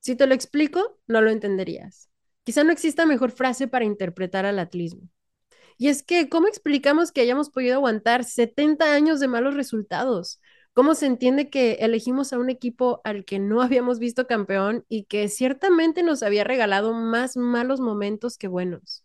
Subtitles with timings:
[0.00, 2.08] Si te lo explico, no lo entenderías.
[2.44, 5.02] Quizá no exista mejor frase para interpretar al atlismo.
[5.78, 10.40] Y es que, ¿cómo explicamos que hayamos podido aguantar 70 años de malos resultados?
[10.74, 15.04] ¿Cómo se entiende que elegimos a un equipo al que no habíamos visto campeón y
[15.04, 19.04] que ciertamente nos había regalado más malos momentos que buenos?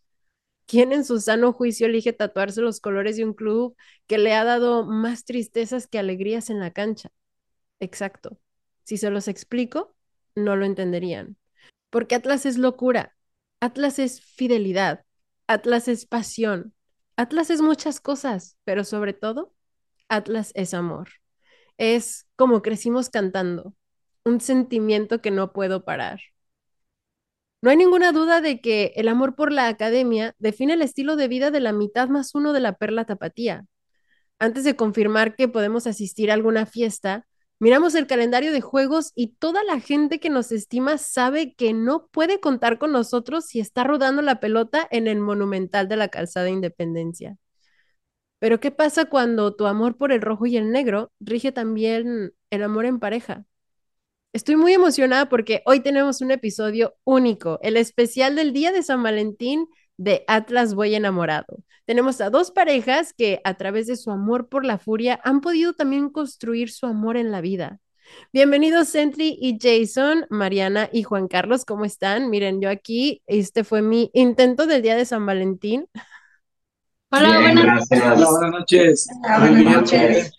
[0.68, 3.76] ¿Quién en su sano juicio elige tatuarse los colores de un club
[4.08, 7.12] que le ha dado más tristezas que alegrías en la cancha?
[7.80, 8.40] Exacto.
[8.84, 9.95] Si se los explico,
[10.36, 11.38] no lo entenderían.
[11.90, 13.16] Porque Atlas es locura,
[13.60, 15.06] Atlas es fidelidad,
[15.48, 16.74] Atlas es pasión,
[17.18, 19.54] Atlas es muchas cosas, pero sobre todo,
[20.10, 21.10] Atlas es amor.
[21.78, 23.76] Es como crecimos cantando,
[24.26, 26.20] un sentimiento que no puedo parar.
[27.62, 31.28] No hay ninguna duda de que el amor por la academia define el estilo de
[31.28, 33.66] vida de la mitad más uno de la perla tapatía.
[34.38, 37.26] Antes de confirmar que podemos asistir a alguna fiesta,
[37.66, 42.06] Miramos el calendario de juegos y toda la gente que nos estima sabe que no
[42.10, 46.48] puede contar con nosotros si está rodando la pelota en el monumental de la calzada
[46.48, 47.40] Independencia.
[48.38, 52.62] Pero ¿qué pasa cuando tu amor por el rojo y el negro rige también el
[52.62, 53.46] amor en pareja?
[54.32, 59.02] Estoy muy emocionada porque hoy tenemos un episodio único, el especial del Día de San
[59.02, 59.66] Valentín
[59.98, 61.64] de Atlas Voy Enamorado.
[61.86, 65.74] Tenemos a dos parejas que a través de su amor por la furia han podido
[65.74, 67.80] también construir su amor en la vida.
[68.32, 72.30] Bienvenidos Sentry y Jason, Mariana y Juan Carlos, ¿cómo están?
[72.30, 75.88] Miren, yo aquí, este fue mi intento del día de San Valentín.
[77.10, 79.08] Hola, buenas, Hola, buenas noches.
[79.40, 80.34] buenas noches.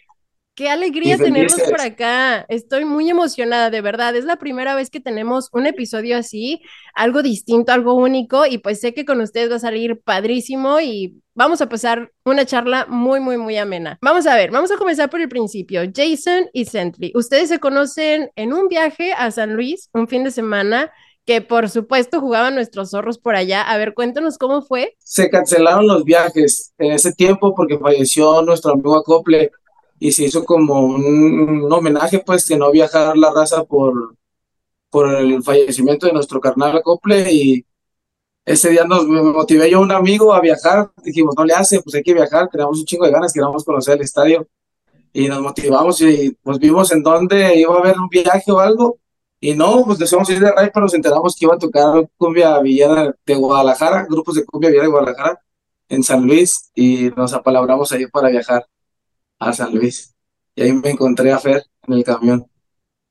[0.56, 2.46] Qué alegría tenerlos por acá.
[2.48, 4.16] Estoy muy emocionada, de verdad.
[4.16, 6.62] Es la primera vez que tenemos un episodio así,
[6.94, 11.20] algo distinto, algo único, y pues sé que con ustedes va a salir padrísimo y
[11.34, 13.98] vamos a pasar una charla muy, muy, muy amena.
[14.00, 15.82] Vamos a ver, vamos a comenzar por el principio.
[15.94, 20.30] Jason y Sentry, ustedes se conocen en un viaje a San Luis, un fin de
[20.30, 20.90] semana
[21.26, 23.60] que por supuesto jugaban nuestros zorros por allá.
[23.60, 24.96] A ver, cuéntanos cómo fue.
[25.00, 29.50] Se cancelaron los viajes en ese tiempo porque falleció nuestro amigo Acople
[29.98, 34.16] y se hizo como un, homenaje, pues, que no viajar la raza por,
[34.90, 37.66] por el fallecimiento de nuestro carnal Acople y
[38.44, 42.02] ese día nos motivé yo un amigo a viajar, dijimos, no le hace, pues hay
[42.02, 44.46] que viajar, teníamos un chingo de ganas, queríamos conocer el estadio
[45.12, 48.98] y nos motivamos y pues vimos en dónde iba a haber un viaje o algo.
[49.40, 52.58] Y no, pues deseamos ir de Ray, pero nos enteramos que iba a tocar cumbia
[52.60, 55.40] villana de Guadalajara, grupos de cumbia villana de Guadalajara
[55.88, 58.66] en San Luis y nos apalabramos ahí para viajar
[59.38, 60.14] a San Luis.
[60.54, 62.46] Y ahí me encontré a Fer en el camión.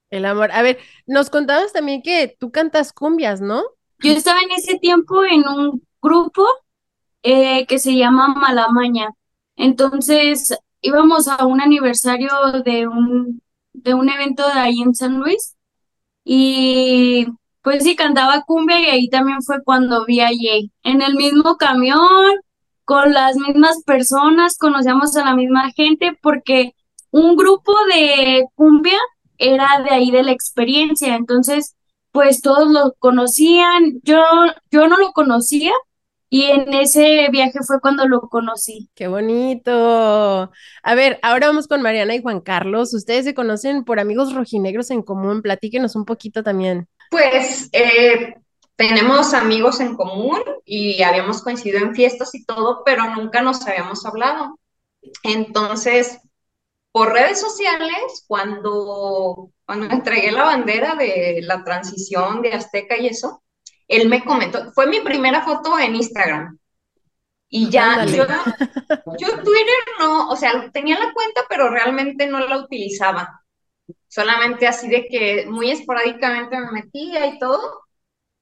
[0.09, 0.51] El amor.
[0.51, 3.63] A ver, nos contabas también que tú cantas cumbias, ¿no?
[3.99, 6.45] Yo estaba en ese tiempo en un grupo
[7.23, 9.09] eh, que se llama Malamaña.
[9.55, 12.29] Entonces íbamos a un aniversario
[12.63, 13.41] de un,
[13.73, 15.55] de un evento de ahí en San Luis
[16.23, 17.27] y
[17.61, 21.57] pues sí, cantaba cumbia y ahí también fue cuando vi a Jay en el mismo
[21.57, 22.35] camión
[22.85, 26.73] con las mismas personas, conocíamos a la misma gente, porque
[27.11, 28.97] un grupo de cumbia
[29.37, 31.75] era de ahí de la experiencia, entonces
[32.11, 34.23] pues todos lo conocían, yo,
[34.71, 35.73] yo no lo conocía
[36.29, 38.89] y en ese viaje fue cuando lo conocí.
[38.95, 40.51] Qué bonito.
[40.83, 42.93] A ver, ahora vamos con Mariana y Juan Carlos.
[42.93, 45.41] Ustedes se conocen por amigos rojinegros en común.
[45.41, 46.87] Platíquenos un poquito también.
[47.11, 48.35] Pues eh,
[48.75, 54.05] tenemos amigos en común y habíamos coincidido en fiestas y todo, pero nunca nos habíamos
[54.05, 54.59] hablado.
[55.23, 56.19] Entonces,
[56.91, 63.43] por redes sociales, cuando, cuando entregué la bandera de la transición de Azteca y eso,
[63.87, 66.57] él me comentó, fue mi primera foto en Instagram.
[67.47, 68.25] Y ya, yo,
[69.17, 73.41] yo Twitter no, o sea, tenía la cuenta, pero realmente no la utilizaba.
[74.07, 77.84] Solamente así de que muy esporádicamente me metía y todo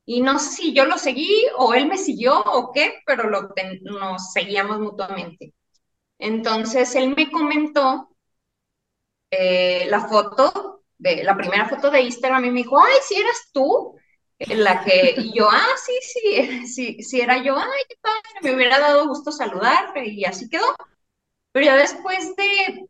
[0.06, 4.32] y no sé si yo lo seguí o él me siguió o qué, pero nos
[4.34, 5.54] seguíamos mutuamente.
[6.20, 8.10] Entonces él me comentó
[9.32, 13.50] eh, la foto, de la primera foto de Instagram y me dijo, ay, si eras
[13.54, 13.96] tú,
[14.40, 16.68] la que, y yo, ah, sí, sí,
[16.98, 20.66] sí, sí era yo, ay, padre, me hubiera dado gusto saludarte y así quedó.
[21.52, 22.88] Pero ya después de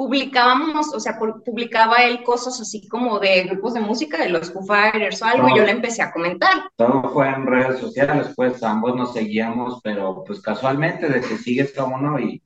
[0.00, 4.62] publicábamos, o sea, publicaba él cosas así como de grupos de música, de los Foo
[4.62, 6.70] Fighters o algo, y yo le empecé a comentar.
[6.74, 11.76] Todo fue en redes sociales, pues ambos nos seguíamos, pero pues casualmente de que sigues
[11.76, 12.42] a uno y,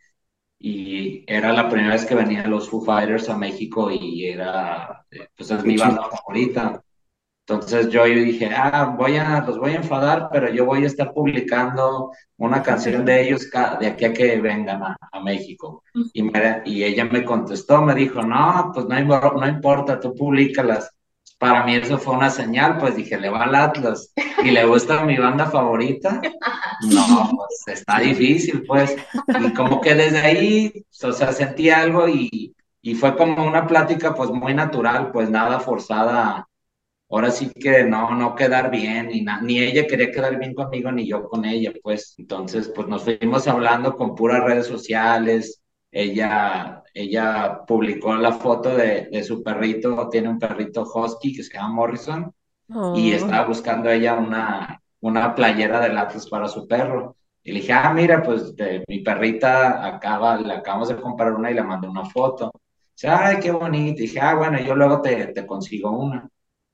[0.59, 5.29] y era la primera vez que venían los Foo Fighters a México y era, eh,
[5.37, 6.84] pues es mi banda favorita.
[7.47, 11.13] Entonces yo dije, ah, voy a, los voy a enfadar, pero yo voy a estar
[11.13, 13.51] publicando una canción de ellos
[13.81, 15.83] de aquí a que vengan a, México.
[16.15, 16.25] Y,
[16.65, 20.91] y ella me contestó, me dijo, no, pues no, no importa, tú públicalas.
[21.39, 24.13] para mí eso fue una señal, pues dije, le va al Atlas
[24.43, 26.23] y le gusta mi banda favorita.
[26.91, 28.97] No, pues está difícil, pues.
[29.41, 34.15] Y como que desde ahí, o sea, sentí algo y, y fue como una plática
[34.15, 36.49] pues muy natural, pues nada forzada.
[37.15, 41.07] Ahora sí que no, no quedar bien, ni, ni ella quería quedar bien conmigo, ni
[41.09, 42.15] yo con ella, pues.
[42.19, 45.63] Entonces, pues nos fuimos hablando con puras redes sociales,
[45.93, 51.55] ella, ella publicó la foto de, de, su perrito, tiene un perrito husky que se
[51.55, 52.33] llama Morrison,
[52.93, 53.17] y Oh.
[53.17, 57.17] estaba buscando ella una, una playera de Atlas para su perro.
[57.43, 61.51] Y le dije, ah, mira, pues de, mi perrita acaba, le acabamos de comprar una
[61.51, 62.51] y le mandé una foto.
[62.95, 63.99] Dice, ay, qué bonito.
[64.03, 66.29] Y dije, ah, bueno, yo luego te, te consigo una.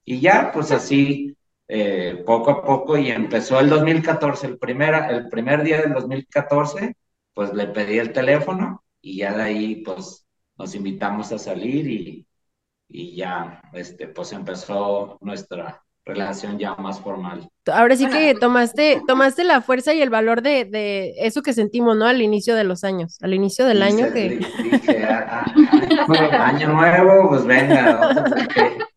[0.04, 1.36] Y ya, pues así,
[1.68, 6.94] eh, poco a poco, y empezó el 2014, el primer, el primer día del 2014,
[7.34, 10.26] pues le pedí el teléfono y ya de ahí pues
[10.58, 12.26] nos invitamos a salir y,
[12.88, 17.48] y ya este pues empezó nuestra relación ya más formal.
[17.66, 21.96] Ahora sí que tomaste, tomaste la fuerza y el valor de, de eso que sentimos,
[21.96, 22.06] ¿no?
[22.06, 24.28] Al inicio de los años, al inicio del Dice- año que...
[24.30, 25.44] di- Dije, "Ah,
[26.40, 28.24] año nuevo, pues venga,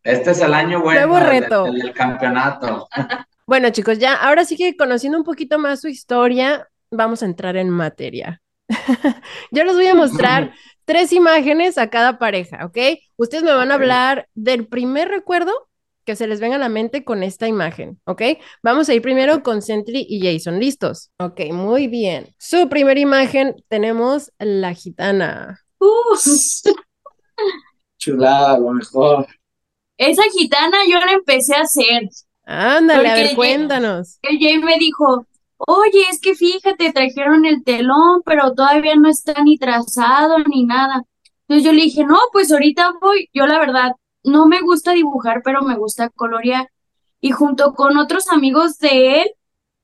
[0.03, 1.63] este es el año bueno Nuevo del- reto.
[1.65, 2.87] del- del campeonato.
[3.45, 7.57] Bueno, chicos, ya, ahora sí que conociendo un poquito más su historia, vamos a entrar
[7.57, 8.41] en materia.
[9.51, 10.53] Yo les voy a mostrar
[10.85, 12.77] tres imágenes a cada pareja, ¿ok?
[13.17, 15.51] Ustedes me van a hablar del primer recuerdo
[16.05, 18.21] que se les venga a la mente con esta imagen, ¿ok?
[18.63, 21.11] Vamos a ir primero con Sentry y Jason, ¿listos?
[21.19, 22.27] Ok, muy bien.
[22.37, 25.59] Su primera imagen tenemos la gitana.
[27.97, 29.27] Chulada, lo mejor.
[29.97, 32.09] esa gitana yo la empecé a hacer.
[32.45, 34.19] Ándale, a ver, cuéntanos.
[34.21, 35.25] El Jay me dijo,
[35.57, 41.03] oye, es que fíjate, trajeron el telón, pero todavía no está ni trazado ni nada.
[41.47, 43.29] Entonces yo le dije, no, pues ahorita voy.
[43.33, 43.93] Yo la verdad
[44.23, 46.69] no me gusta dibujar, pero me gusta colorear.
[47.21, 49.31] Y junto con otros amigos de él,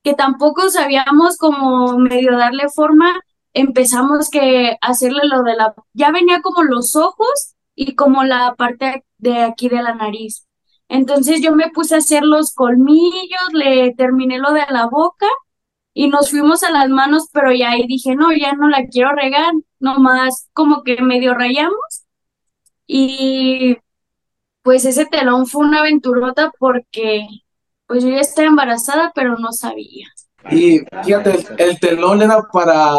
[0.02, 3.20] que tampoco sabíamos como medio darle forma,
[3.52, 9.04] empezamos que hacerle lo de la, ya venía como los ojos y como la parte
[9.18, 10.46] de aquí de la nariz.
[10.88, 15.26] Entonces yo me puse a hacer los colmillos, le terminé lo de la boca
[15.94, 19.12] y nos fuimos a las manos, pero ya ahí dije, no, ya no la quiero
[19.12, 22.04] regar, nomás como que medio rayamos.
[22.86, 23.76] Y
[24.62, 27.26] pues ese telón fue una aventurota porque
[27.86, 30.08] pues yo ya estaba embarazada, pero no sabía.
[30.50, 32.94] Y fíjate, el, el telón era para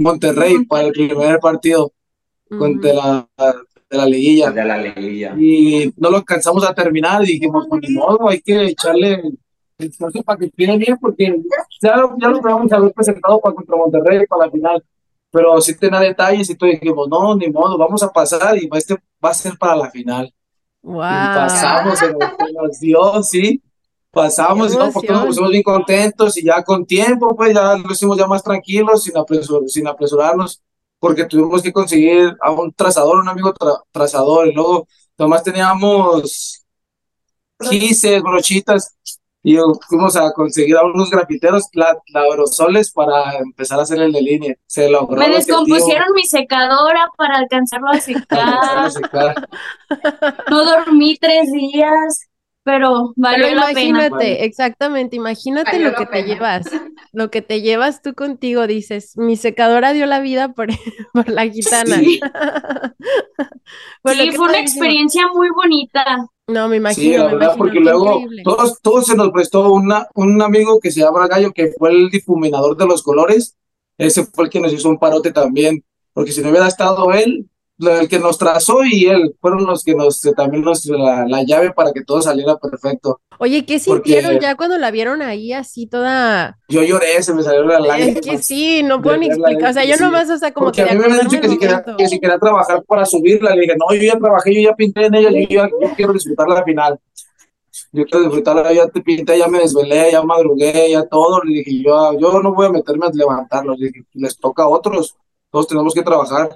[0.00, 1.92] Monterrey, para el primer partido
[2.48, 3.28] con- de la,
[3.90, 4.50] de la liguilla.
[4.50, 5.34] De la liguilla.
[5.38, 9.22] Y no lo alcanzamos a terminar y dijimos, pues ni modo, hay que echarle
[9.78, 11.36] el esfuerzo para que quede bien, porque
[11.82, 14.84] ya, lo- ya lo habíamos haber presentado para contra Monterrey para la final.
[15.32, 18.96] Pero sí tenía detalles y y dijimos, no, ni modo, vamos a pasar y este
[19.24, 20.32] va a ser para la final.
[20.82, 20.96] Wow.
[20.96, 23.62] Y pasamos, se nos dio, sí.
[24.12, 27.92] Pasamos y no, porque nos pusimos bien contentos y ya con tiempo, pues ya lo
[27.92, 30.60] hicimos ya más tranquilos, sin, apresur- sin apresurarnos,
[30.98, 36.64] porque tuvimos que conseguir a un trazador, un amigo tra- trazador, y luego nomás teníamos
[37.70, 38.96] gises, brochitas,
[39.42, 39.56] y
[39.88, 44.20] fuimos a conseguir a unos grafiteros la, la aerosoles para empezar a hacer el de
[44.22, 44.54] línea.
[44.66, 49.34] Se logró Me descompusieron mi secadora para alcanzarlo a secar.
[50.50, 52.28] No dormí tres días,
[52.64, 54.02] pero valió Pero la pena.
[54.02, 56.66] imagínate, exactamente, imagínate Valió lo la que te llevas,
[57.12, 60.68] lo que te llevas tú contigo, dices, mi secadora dio la vida por,
[61.12, 62.04] por la gitana.
[62.04, 62.20] Sí.
[64.04, 66.04] Sí, fue una experiencia muy bonita.
[66.48, 68.42] No, me Sí, imagino, la verdad, imagino, porque luego increíble.
[68.42, 72.10] todos, todos se nos prestó una, un amigo que se llama Gallo, que fue el
[72.10, 73.56] difuminador de los colores.
[73.98, 77.48] Ese fue el que nos hizo un parote también, porque si no hubiera estado él,
[77.80, 81.72] el que nos trazó y él fueron los que nos también nos la, la llave
[81.72, 83.20] para que todo saliera perfecto.
[83.38, 86.58] Oye, ¿qué porque- sintieron ya cuando la vieron ahí así toda?
[86.68, 88.16] Yo lloré, se me salieron las lágrimas.
[88.16, 90.02] Es que sí, no puedo ni explicar, o sea, yo sí.
[90.02, 91.96] nomás, o sea, como Porque que a mí me habían dicho que si, quería, momento.
[91.96, 95.06] que si quería trabajar para subirla, le dije, no, yo ya trabajé, yo ya pinté
[95.06, 96.98] en ella, yo ya yo quiero disfrutar la final.
[97.92, 101.42] Yo quiero disfrutarla, ya te pinté, ya me desvelé, ya madrugué, ya todo.
[101.42, 104.68] Le dije, yo, yo no voy a meterme a levantarlos, le dije, les toca a
[104.68, 105.16] otros,
[105.50, 106.50] todos tenemos que trabajar.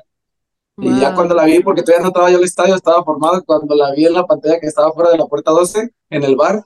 [0.76, 3.74] Y ya cuando la vi, porque todavía no estaba yo el estadio, estaba formado, cuando
[3.74, 6.62] la vi en la pantalla que estaba fuera de la puerta 12, en el bar,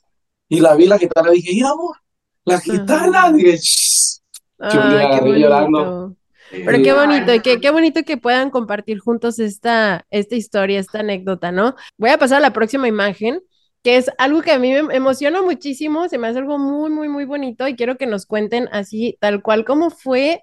[0.48, 1.96] y la vi la gitana, dije, mira, amor,
[2.44, 3.32] la gitana, Ajá.
[3.32, 4.20] dije, "Shh".
[4.60, 6.14] Ay, Yo agarré llorando.
[6.50, 7.60] Pero qué bonito, y qué, no.
[7.60, 11.74] qué bonito que puedan compartir juntos esta, esta historia, esta anécdota, ¿no?
[11.98, 13.42] Voy a pasar a la próxima imagen,
[13.82, 17.08] que es algo que a mí me emociona muchísimo, se me hace algo muy, muy,
[17.08, 20.42] muy bonito y quiero que nos cuenten así, tal cual, cómo fue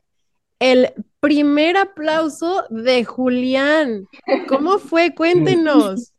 [0.59, 4.05] el primer aplauso de Julián.
[4.47, 5.13] ¿Cómo fue?
[5.13, 6.13] Cuéntenos.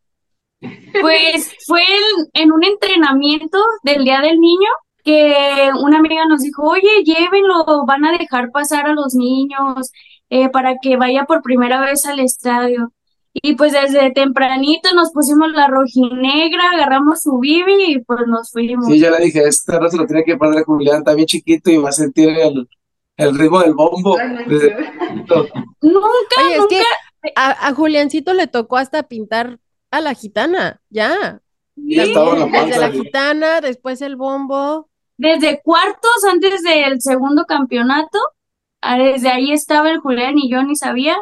[1.00, 4.70] Pues fue en, en un entrenamiento del Día del Niño
[5.06, 9.92] que una amiga nos dijo, oye, llévenlo, van a dejar pasar a los niños
[10.30, 12.92] eh, para que vaya por primera vez al estadio.
[13.32, 18.86] Y pues desde tempranito nos pusimos la rojinegra, agarramos su bibi y pues nos fuimos.
[18.86, 21.70] Sí, yo le dije, este no se lo tiene que poner Julián, está bien chiquito
[21.70, 22.66] y va a sentir el,
[23.16, 24.16] el ritmo del bombo.
[24.18, 24.28] Ay,
[25.28, 25.36] no.
[25.82, 26.68] Nunca, Oye, es nunca.
[26.68, 26.82] que
[27.34, 29.58] a, a Juliancito le tocó hasta pintar
[29.90, 31.40] a la gitana, ya.
[31.76, 32.78] La Desde panza.
[32.78, 34.88] la gitana, después el bombo.
[35.18, 38.18] Desde cuartos antes del segundo campeonato,
[38.82, 41.16] ah, desde ahí estaba el Julián y yo ni sabía.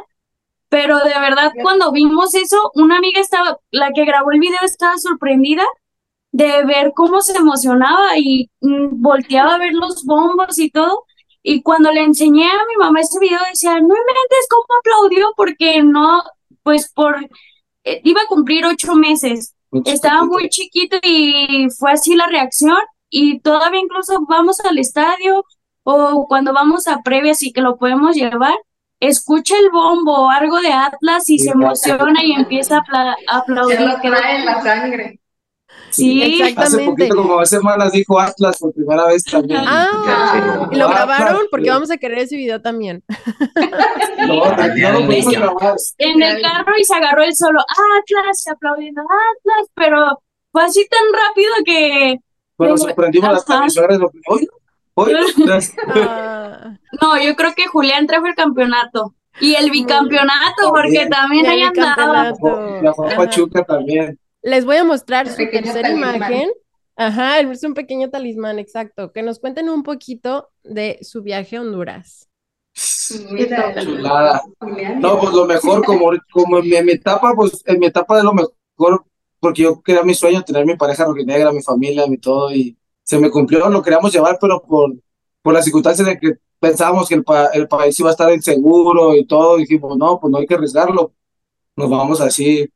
[0.69, 4.99] Pero de verdad, cuando vimos eso, una amiga estaba, la que grabó el video estaba
[4.99, 5.65] sorprendida
[6.33, 11.05] de ver cómo se emocionaba y mm, volteaba a ver los bombos y todo.
[11.47, 15.83] Y cuando le enseñé a mi mamá ese video, decía, no inventes cómo aplaudió, porque
[15.83, 16.23] no,
[16.63, 17.17] pues por,
[17.85, 19.55] eh, iba a cumplir ocho meses.
[19.71, 22.79] Muy Estaba muy chiquito y fue así la reacción
[23.11, 25.45] y todavía incluso vamos al estadio
[25.83, 28.55] o cuando vamos a previas y que lo podemos llevar,
[29.01, 33.81] escucha el bombo o algo de Atlas y se emociona y empieza a, apla- aplaudir.
[33.81, 35.21] Ya lo trae en la sangre.
[35.95, 36.45] Sí, Exacto.
[36.45, 36.91] Hace Exactamente.
[37.09, 39.61] poquito, como dos semanas, dijo Atlas por primera vez también.
[39.67, 41.43] Ah, ¿y lo Ah, grabaron?
[41.51, 43.03] Porque vamos a querer ese video también.
[44.27, 45.75] No, no lo pudimos grabar.
[45.99, 50.19] en el carro y se agarró el solo Atlas, aplaudiendo Atlas, pero
[50.51, 52.17] fue así tan rápido que
[52.57, 53.99] Bueno, sorprendimos las televisoras.
[54.29, 54.49] Hoy,
[54.95, 55.13] hoy.
[56.09, 61.47] Ah, no, yo creo que Julián trajo el campeonato y el bicampeonato porque También.
[61.47, 62.33] ahí andaba.
[62.83, 63.15] La fue.
[63.17, 64.19] Pachuca también.
[64.45, 66.17] Les voy a mostrar su tercera talismán.
[66.17, 66.51] imagen.
[66.97, 69.11] Ajá, es un pequeño talismán, exacto.
[69.11, 72.29] Que nos cuenten un poquito de su viaje a Honduras.
[73.31, 74.43] Mira, Chulada.
[74.99, 78.19] No, pues lo mejor, como, como en mi, en mi etapa, pues en mi etapa
[78.19, 79.05] de lo mejor,
[79.41, 83.19] porque yo quería mi sueño, tener mi pareja rojinegra, mi familia, mi todo, y se
[83.19, 84.93] me cumplió, lo queríamos llevar, pero por,
[85.43, 89.15] por las circunstancias de que pensábamos que el, pa- el país iba a estar inseguro
[89.15, 91.13] y todo, dijimos, no, pues no hay que arriesgarlo,
[91.77, 92.69] nos vamos así,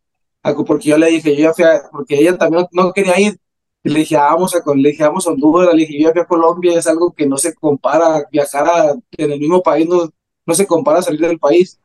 [0.66, 3.38] porque yo le dije, yo ya fui a, porque ella también no quería ir,
[3.84, 6.12] y le dije, "Ah, vamos a, le dije, vamos a Honduras, le dije, yo ya
[6.12, 9.88] fui a Colombia, es algo que no se compara, viajar a- en el mismo país
[9.88, 10.08] no,
[10.46, 11.78] no se compara a salir del país.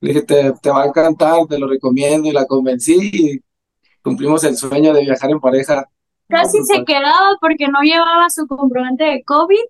[0.00, 3.40] Le dije, te, te va a encantar, te lo recomiendo, y la convencí, y
[4.02, 5.88] cumplimos el sueño de viajar en pareja.
[6.28, 9.64] Casi No, se pues, quedaba porque no llevaba su comprobante de COVID,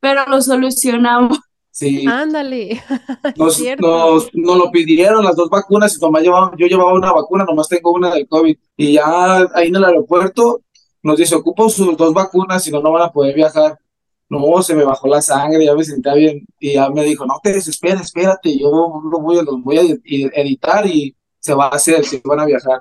[0.00, 1.38] pero lo solucionamos.
[1.72, 2.82] Sí, Ándale,
[3.36, 7.44] nos, nos, nos lo pidieron las dos vacunas, y nomás llevaba, yo llevaba una vacuna,
[7.44, 10.62] nomás tengo una del COVID, y ya ahí en el aeropuerto
[11.02, 13.78] nos dice, ocupo sus dos vacunas, si no, no van a poder viajar.
[14.28, 17.38] No, se me bajó la sangre, ya me sentía bien, y ya me dijo, no
[17.42, 21.66] te desesperes, espérate, yo lo voy, a- los voy a ed- editar y se va
[21.66, 22.80] a hacer, se van a viajar.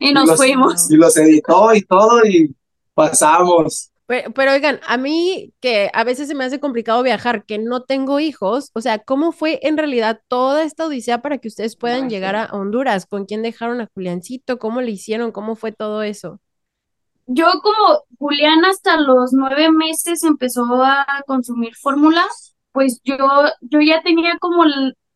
[0.00, 0.90] Y nos los- fuimos.
[0.90, 2.52] Y los editó y todo, y
[2.94, 3.90] pasamos.
[4.08, 7.82] Pero, pero oigan, a mí que a veces se me hace complicado viajar, que no
[7.82, 12.04] tengo hijos, o sea, ¿cómo fue en realidad toda esta odisea para que ustedes puedan
[12.04, 13.04] Ay, llegar a Honduras?
[13.04, 14.58] ¿Con quién dejaron a Juliancito?
[14.58, 15.30] ¿Cómo le hicieron?
[15.30, 16.40] ¿Cómo fue todo eso?
[17.26, 22.24] Yo como Julián hasta los nueve meses empezó a consumir fórmula,
[22.72, 23.18] pues yo,
[23.60, 24.64] yo ya tenía como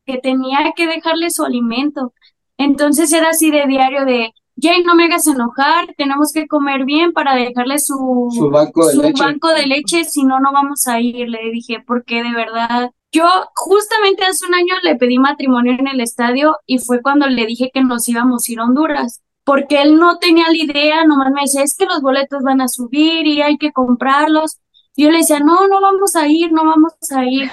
[0.04, 2.12] que tenía que dejarle su alimento.
[2.58, 7.12] Entonces era así de diario de, Jay, no me hagas enojar, tenemos que comer bien
[7.12, 9.22] para dejarle su, Su banco de su leche.
[9.22, 13.26] banco de leche, si no, no vamos a ir, le dije, porque de verdad, yo
[13.56, 17.70] justamente hace un año le pedí matrimonio en el estadio y fue cuando le dije
[17.74, 21.42] que nos íbamos a ir a Honduras, porque él no tenía la idea, nomás me
[21.42, 24.58] decía, es que los boletos van a subir y hay que comprarlos.
[24.96, 27.50] Yo le decía, no, no vamos a ir, no vamos a ir.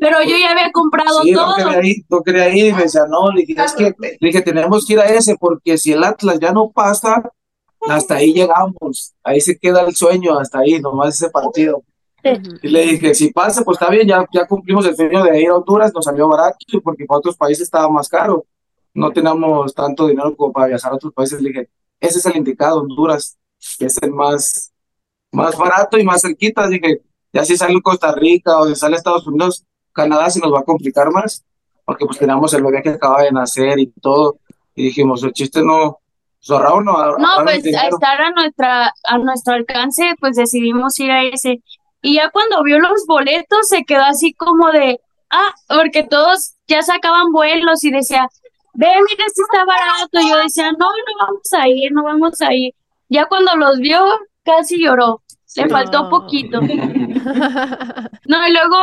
[0.00, 1.56] Pero yo ya había comprado Sí, no todo.
[1.56, 4.42] quería ir, no quería ir, y me decía, no, le dije, es que, le dije,
[4.42, 7.22] tenemos que ir a ese, porque si el Atlas ya no pasa,
[7.88, 11.82] hasta ahí llegamos, ahí se queda el sueño, hasta ahí, nomás ese partido.
[12.62, 15.50] Y le dije, si pasa, pues está bien, ya, ya cumplimos el sueño de ir
[15.50, 18.46] a Honduras, nos salió barato, porque para otros países estaba más caro,
[18.94, 21.68] no teníamos tanto dinero como para viajar a otros países, le dije,
[22.00, 23.36] ese es el indicado, Honduras,
[23.78, 24.72] que es el más,
[25.34, 29.26] más barato y más cerquita, dije, ya si sale Costa Rica o si sale Estados
[29.26, 31.44] Unidos, Canadá se nos va a complicar más,
[31.84, 34.38] porque pues teníamos el bebé que acaba de nacer y todo,
[34.74, 35.98] y dijimos, el chiste no,
[36.38, 41.10] pues ahorrar no, No, pues a estar a nuestra, a nuestro alcance, pues decidimos ir
[41.10, 41.62] a ese.
[42.02, 45.00] Y ya cuando vio los boletos se quedó así como de,
[45.30, 48.28] ah, porque todos ya sacaban vuelos y decía,
[48.74, 50.20] ve, mira, este está barato.
[50.20, 52.74] Y yo decía, no, no vamos a ir, no vamos a ir.
[53.08, 54.04] Ya cuando los vio,
[54.44, 55.22] casi lloró.
[55.56, 56.60] Le faltó poquito.
[58.26, 58.76] No, y luego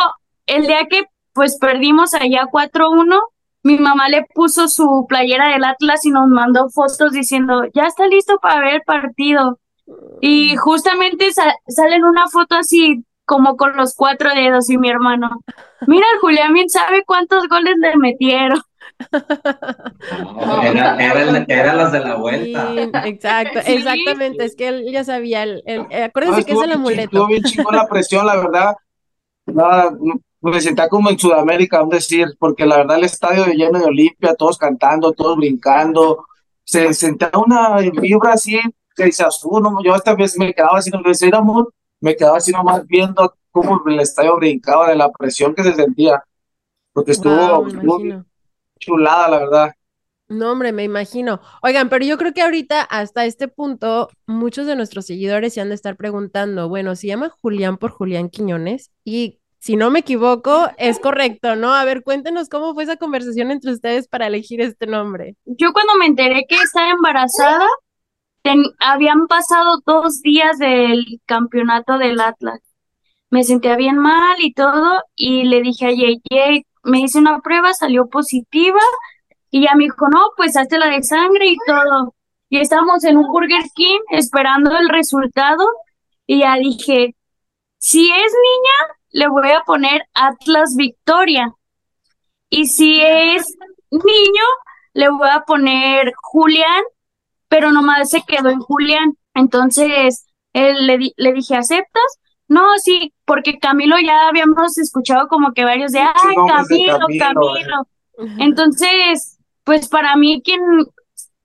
[0.46, 3.20] el día que pues perdimos allá 4-1,
[3.64, 8.08] mi mamá le puso su playera del Atlas y nos mandó fotos diciendo, ya está
[8.08, 9.60] listo para ver el partido.
[10.22, 15.42] Y justamente sale en una foto así como con los cuatro dedos y mi hermano,
[15.88, 18.62] mira, Julián bien sabe cuántos goles le metieron.
[21.48, 22.74] era, los de la vuelta.
[23.06, 27.04] exacto, exactamente, es que él ya sabía, el, eh, acuérdense que es el amuleto.
[27.04, 28.76] Estuvo bien chingón la presión, la verdad.
[29.46, 29.92] Nada,
[30.42, 34.36] me sentía como en Sudamérica, vamos decir, porque la verdad el estadio lleno de Olimpia,
[34.36, 36.26] todos cantando, todos brincando,
[36.64, 38.60] se sentía una vibra así
[38.96, 42.52] que dice azul, yo esta vez me quedaba así, no me amor, me quedaba así
[42.52, 46.24] nomás viendo cómo el estadio brincaba de la presión que se sentía,
[46.94, 47.66] porque estuvo,
[48.82, 49.72] chulada, la verdad.
[50.28, 51.42] No, hombre, me imagino.
[51.62, 55.70] Oigan, pero yo creo que ahorita, hasta este punto, muchos de nuestros seguidores se han
[55.70, 60.70] de estar preguntando, bueno, se llama Julián por Julián Quiñones y si no me equivoco,
[60.78, 61.74] es correcto, ¿no?
[61.74, 65.36] A ver, cuéntenos cómo fue esa conversación entre ustedes para elegir este nombre.
[65.46, 67.68] Yo cuando me enteré que estaba embarazada,
[68.80, 72.60] habían pasado dos días del campeonato del Atlas.
[73.30, 77.74] Me sentía bien mal y todo, y le dije a Yeye, me hice una prueba,
[77.74, 78.80] salió positiva,
[79.50, 82.16] y ya me dijo, no, pues hazte la de sangre y todo.
[82.50, 85.66] Y estábamos en un Burger King esperando el resultado,
[86.26, 87.16] y ya dije,
[87.78, 91.54] si es niña, le voy a poner Atlas Victoria.
[92.50, 93.56] Y si es
[93.90, 94.44] niño,
[94.94, 96.84] le voy a poner Julián,
[97.48, 99.18] pero nomás se quedó en Julián.
[99.34, 102.20] Entonces, él le, le dije, ¿aceptas?
[102.52, 107.88] No, sí, porque Camilo ya habíamos escuchado como que varios de, ay, Camilo, Camilo.
[108.40, 110.60] Entonces, pues para mí, quien,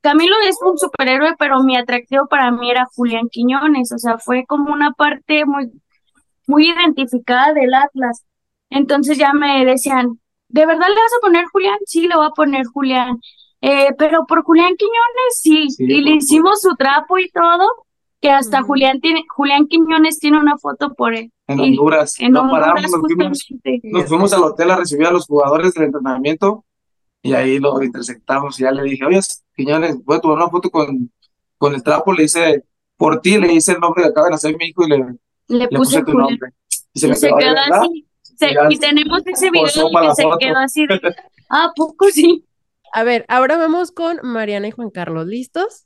[0.00, 4.46] Camilo es un superhéroe, pero mi atractivo para mí era Julián Quiñones, o sea, fue
[4.48, 5.70] como una parte muy
[6.48, 8.24] muy identificada del Atlas.
[8.68, 11.78] Entonces ya me decían, ¿de verdad le vas a poner Julián?
[11.86, 13.20] Sí, le voy a poner Julián.
[13.60, 15.68] Eh, pero por Julián Quiñones, sí.
[15.78, 17.85] y le hicimos su trapo y todo,
[18.20, 21.32] que hasta Julián tiene, Julián Quiñones tiene una foto por él.
[21.46, 22.16] En Honduras.
[22.18, 23.46] En no paramos, nos fuimos,
[23.82, 26.64] nos fuimos al hotel a recibir a los jugadores del entrenamiento
[27.22, 29.20] y ahí lo intersectamos y ya le dije, oye,
[29.54, 31.10] Quiñones, voy a tomar una foto con,
[31.58, 32.64] con el trapo, le hice,
[32.96, 35.04] por ti le hice el nombre de acá de nacer mi hijo y le,
[35.48, 36.38] le puse, Julián.
[36.92, 38.06] Y se, quedó, así.
[38.70, 40.86] y tenemos ese video que se quedó así.
[41.50, 42.44] ah, poco sí.
[42.92, 45.26] A ver, ahora vamos con Mariana y Juan Carlos.
[45.26, 45.85] ¿Listos?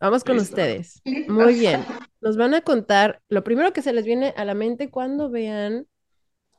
[0.00, 1.02] Vamos con ustedes.
[1.28, 1.84] Muy bien.
[2.22, 5.86] Nos van a contar lo primero que se les viene a la mente cuando vean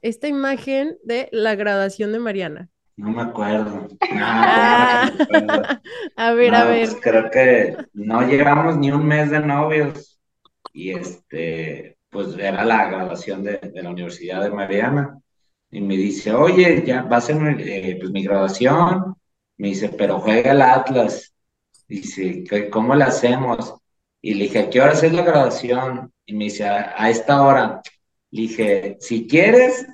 [0.03, 2.69] esta imagen de la graduación de Mariana.
[2.97, 3.87] No me acuerdo.
[4.11, 5.11] Ah.
[6.17, 6.87] a ver, a ver.
[6.87, 10.19] Pues creo que no llevamos ni un mes de novios.
[10.71, 15.19] Y este, pues era la graduación de, de, la Universidad de Mariana.
[15.71, 19.15] Y me dice, oye, ya va a ser eh, pues, mi graduación.
[19.57, 21.33] Me dice, pero juega el Atlas.
[21.91, 23.75] Dice, ¿cómo le hacemos?
[24.21, 26.13] Y le dije, ¿a qué hora es la graduación?
[26.25, 27.81] Y me dice, a, esta hora.
[28.29, 29.85] Le dije, si quieres,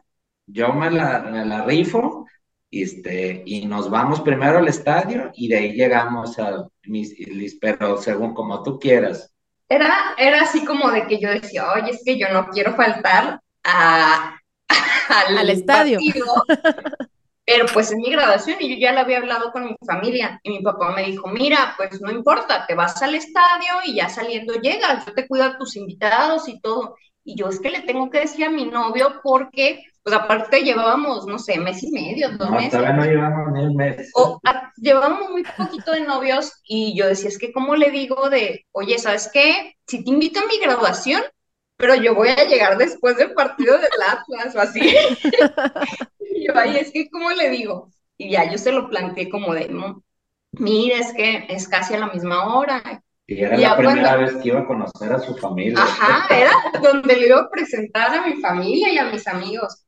[0.45, 2.25] yo me la, me la rifo
[2.69, 7.15] y, este, y nos vamos primero al estadio y de ahí llegamos a mis,
[7.59, 9.33] pero según como tú quieras
[9.69, 13.41] era, era así como de que yo decía, oye, es que yo no quiero faltar
[13.63, 14.39] a,
[15.27, 15.99] al, estadio.
[17.47, 20.49] Pero pues es mi graduación y yo ya lo había hablado con mi familia y
[20.49, 24.55] mi papá me dijo, mira, pues no importa, te vas al estadio y ya saliendo
[24.55, 26.97] llegas, yo te cuido a tus invitados y todo.
[27.23, 31.25] Y yo es que le tengo que decir a mi novio porque pues aparte llevábamos,
[31.25, 32.71] no sé, mes y medio, dos meses.
[32.71, 34.11] Todavía no llevamos ni un mes.
[34.15, 34.41] O,
[34.75, 38.99] llevábamos muy poquito de novios y yo decía, es que ¿cómo le digo de, oye,
[38.99, 39.75] ¿sabes qué?
[39.87, 41.21] Si te invito a mi graduación,
[41.77, 44.81] pero yo voy a llegar después del partido del Atlas o así.
[46.19, 47.91] y yo, ay, es que ¿cómo le digo?
[48.17, 50.03] Y ya yo se lo planteé como de, no,
[50.53, 53.03] mira, es que es casi a la misma hora.
[53.27, 55.79] Y era la primera vez que iba a conocer a su familia.
[55.79, 59.85] Ajá, era donde le iba a presentar a mi familia y a mis amigos.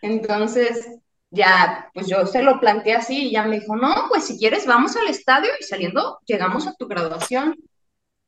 [0.00, 0.88] Entonces,
[1.30, 4.66] ya, pues yo se lo planteé así y ya me dijo, no, pues si quieres
[4.66, 7.56] vamos al estadio y saliendo llegamos a tu graduación.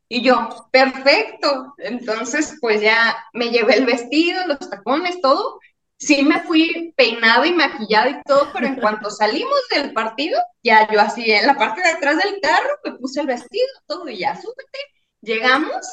[0.08, 1.74] Y yo, perfecto.
[1.78, 5.60] Entonces, pues ya me llevé el vestido, los tacones, todo.
[5.98, 10.88] Sí me fui peinado y maquillado y todo, pero en cuanto salimos del partido, ya
[10.90, 14.18] yo así en la parte de atrás del carro me puse el vestido, todo y
[14.18, 14.78] ya súbete.
[15.20, 15.86] Llegamos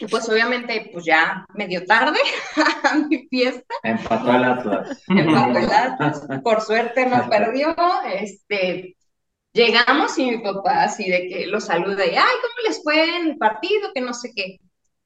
[0.00, 2.18] y pues obviamente, pues ya medio tarde
[2.84, 3.74] a mi fiesta.
[3.82, 5.02] Empató el Atlas.
[5.08, 6.22] Empató el Atlas.
[6.42, 7.74] Por suerte no perdió.
[8.12, 8.96] Este,
[9.54, 13.28] llegamos y mi papá así de que lo saluda y, ay, ¿cómo les fue en
[13.28, 13.90] el partido?
[13.94, 14.58] Que no sé qué.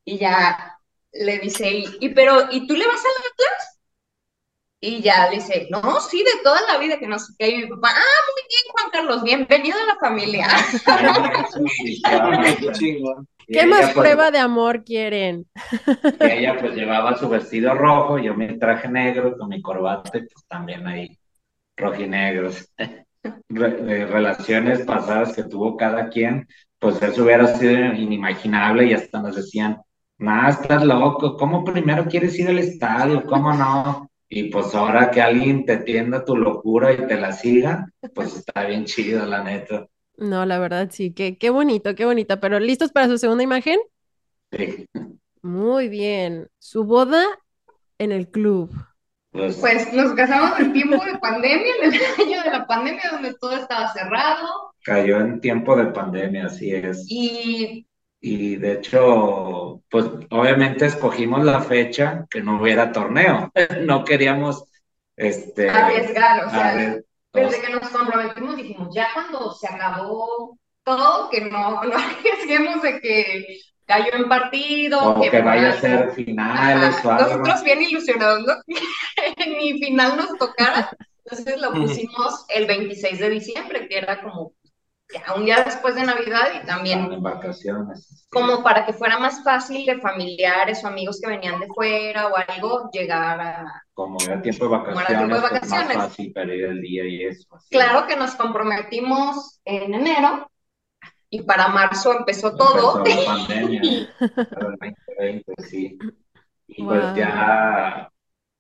[0.04, 0.76] Y ya
[1.12, 3.78] le dice, y, pero, ¿y tú le vas al Atlas?
[4.80, 7.50] Y ya le dice, no, sí, de toda la vida que no sé qué.
[7.50, 10.48] Y mi papá, ah, muy bien, Juan Carlos, bienvenido a la familia.
[12.58, 13.28] Qué chingón.
[13.50, 15.46] Y ¿Qué ella, más pues, prueba de amor quieren?
[16.20, 20.20] y ella pues llevaba su vestido rojo, yo mi traje negro con mi corbata, y,
[20.20, 21.18] pues también ahí
[21.74, 22.70] rojinegros.
[23.50, 26.46] Re- de relaciones pasadas que tuvo cada quien,
[26.78, 29.78] pues eso hubiera sido inimaginable y hasta nos decían,
[30.18, 33.24] nah, estás loco, ¿cómo primero quieres ir al estadio?
[33.24, 34.10] ¿Cómo no?
[34.28, 38.64] Y pues ahora que alguien te tienda tu locura y te la siga, pues está
[38.66, 39.86] bien chido, la neta.
[40.16, 42.40] No, la verdad sí, qué, qué bonito, qué bonito.
[42.40, 43.78] Pero ¿listos para su segunda imagen?
[44.52, 44.86] Sí,
[45.42, 46.48] Muy bien.
[46.58, 47.24] Su boda
[47.98, 48.70] en el club.
[49.38, 53.34] Pues, Pues nos casamos en tiempo de pandemia, en el año de la pandemia, donde
[53.34, 54.74] todo estaba cerrado.
[54.82, 57.06] cayó en tiempo de pandemia, así es.
[57.08, 57.86] Y
[58.20, 63.52] Y de hecho, pues obviamente escogimos la fecha que no hubiera torneo.
[63.86, 64.64] No queríamos,
[65.16, 66.98] este, arriesgar, o sea,
[67.32, 73.00] desde que nos comprometimos dijimos, ya cuando se acabó todo, que no, no arriesguemos de
[73.00, 77.38] que cayó en partido, o que por vaya a ser finales o Ajá, algo.
[77.38, 78.54] Nosotros bien ilusionados, ¿no?
[79.36, 80.90] Que ni final nos tocara.
[81.24, 84.52] Entonces lo pusimos el 26 de diciembre, que era como
[85.12, 88.26] ya un día después de Navidad y también en vacaciones.
[88.28, 92.36] como para que fuera más fácil de familiares o amigos que venían de fuera o
[92.36, 93.82] algo llegar a...
[93.94, 95.96] Como era tiempo de Como era tiempo de vacaciones, pues más vacaciones.
[95.96, 97.48] fácil pedir el día y eso.
[97.56, 97.68] así.
[97.70, 100.50] Claro que nos comprometimos en enero
[101.30, 102.98] y para marzo empezó todo.
[102.98, 104.14] Empezó la pandemia,
[104.50, 105.98] para el 2020, sí.
[106.68, 108.10] Y pues ya,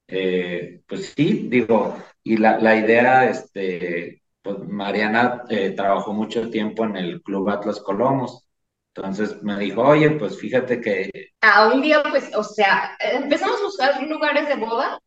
[0.06, 6.84] eh, pues sí, digo, y la, la idea, este, pues Mariana eh, trabajó mucho tiempo
[6.84, 8.48] en el Club Atlas Colomos.
[8.94, 13.64] Entonces me dijo, oye, pues fíjate que A un día, pues, o sea, empezamos a
[13.64, 14.98] buscar lugares de boda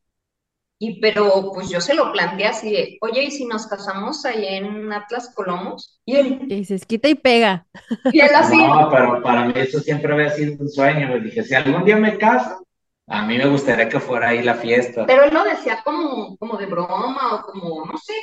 [0.81, 4.45] y pero pues yo se lo planteé así de, oye, ¿y si nos casamos ahí
[4.47, 6.01] en Atlas Colomos?
[6.05, 7.67] Y él, Y dices, quita y pega.
[8.11, 11.07] y él así, No, pero para mí eso siempre había sido un sueño.
[11.09, 12.65] Me dije, si algún día me caso,
[13.07, 15.05] a mí me gustaría que fuera ahí la fiesta.
[15.05, 18.13] pero él lo decía como, como de broma o como, no sé.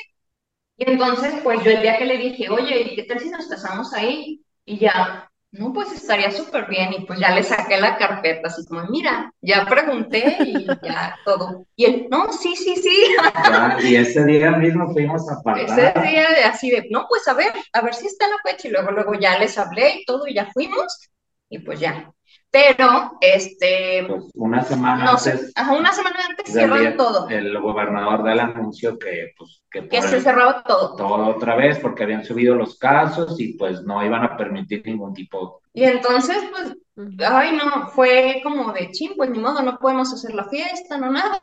[0.79, 3.47] Y entonces, pues yo el día que le dije, oye, ¿y qué tal si nos
[3.49, 4.45] casamos ahí?
[4.65, 6.93] Y ya, no, pues estaría súper bien.
[6.93, 11.67] Y pues ya le saqué la carpeta, así como, mira, ya pregunté y ya todo.
[11.77, 13.15] Y él, no, sí, sí, sí.
[13.35, 16.03] Ya, y ese día mismo fuimos a Ese apartar.
[16.03, 18.69] día de así de, no, pues a ver, a ver si está la fecha.
[18.69, 20.87] Y luego, luego ya les hablé y todo, y ya fuimos,
[21.49, 22.13] y pues ya.
[22.51, 27.29] Pero, este, Pues una semana no antes ajá, una semana antes del cierran día, todo,
[27.29, 30.97] el gobernador da el anuncio que, pues, que se el- cerraba todo.
[30.97, 35.13] todo otra vez porque habían subido los casos y pues no iban a permitir ningún
[35.13, 35.61] tipo.
[35.75, 36.75] Y entonces, pues,
[37.31, 41.11] ay, no, fue como de chin, pues ni modo, no podemos hacer la fiesta, no
[41.13, 41.39] nada.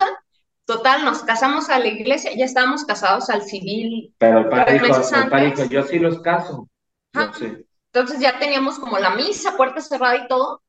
[0.66, 4.14] Total, nos casamos a la iglesia, ya estábamos casados al civil.
[4.18, 5.70] Pero el padre dijo, el padre antes.
[5.70, 6.68] dijo, yo sí los caso.
[7.14, 7.34] Yo Ajá.
[7.34, 7.54] sí.
[7.94, 10.62] Entonces ya teníamos como la misa, puerta cerrada y todo.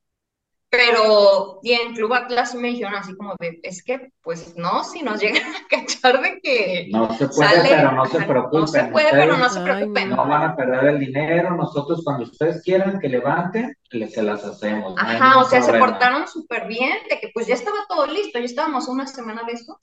[0.69, 5.03] Pero y en Club Atlas me dijeron así como de, es que, pues no, si
[5.03, 8.61] nos llegan a cachar de que No se puede, sale, pero no se preocupen.
[8.61, 10.11] no se puede, pero no se preocupen.
[10.11, 14.45] No van a perder el dinero, nosotros cuando ustedes quieran que levanten, le, se las
[14.45, 14.95] hacemos.
[14.95, 18.39] no Ajá, o sea, se portaron súper bien, de que pues ya estaba todo listo,
[18.39, 19.79] ya estábamos una semana de esto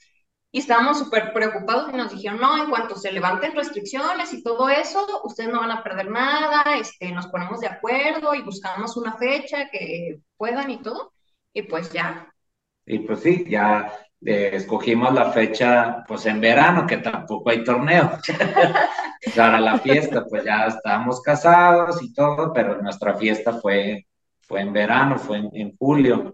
[0.54, 4.70] y estábamos súper preocupados y nos dijeron, no, en cuanto se levanten restricciones y todo
[4.70, 9.18] eso, ustedes no van a perder nada, este, nos ponemos de acuerdo y buscamos una
[9.18, 11.14] fecha que puedan y todo,
[11.54, 12.34] y pues ya.
[12.86, 13.94] Y pues sí, ya
[14.26, 18.12] eh, escogimos la fecha pues en verano, que tampoco hay torneo.
[19.36, 24.06] Para la fiesta, pues ya estábamos casados y todo, pero nuestra fiesta fue,
[24.42, 26.34] fue en verano, fue en, en julio.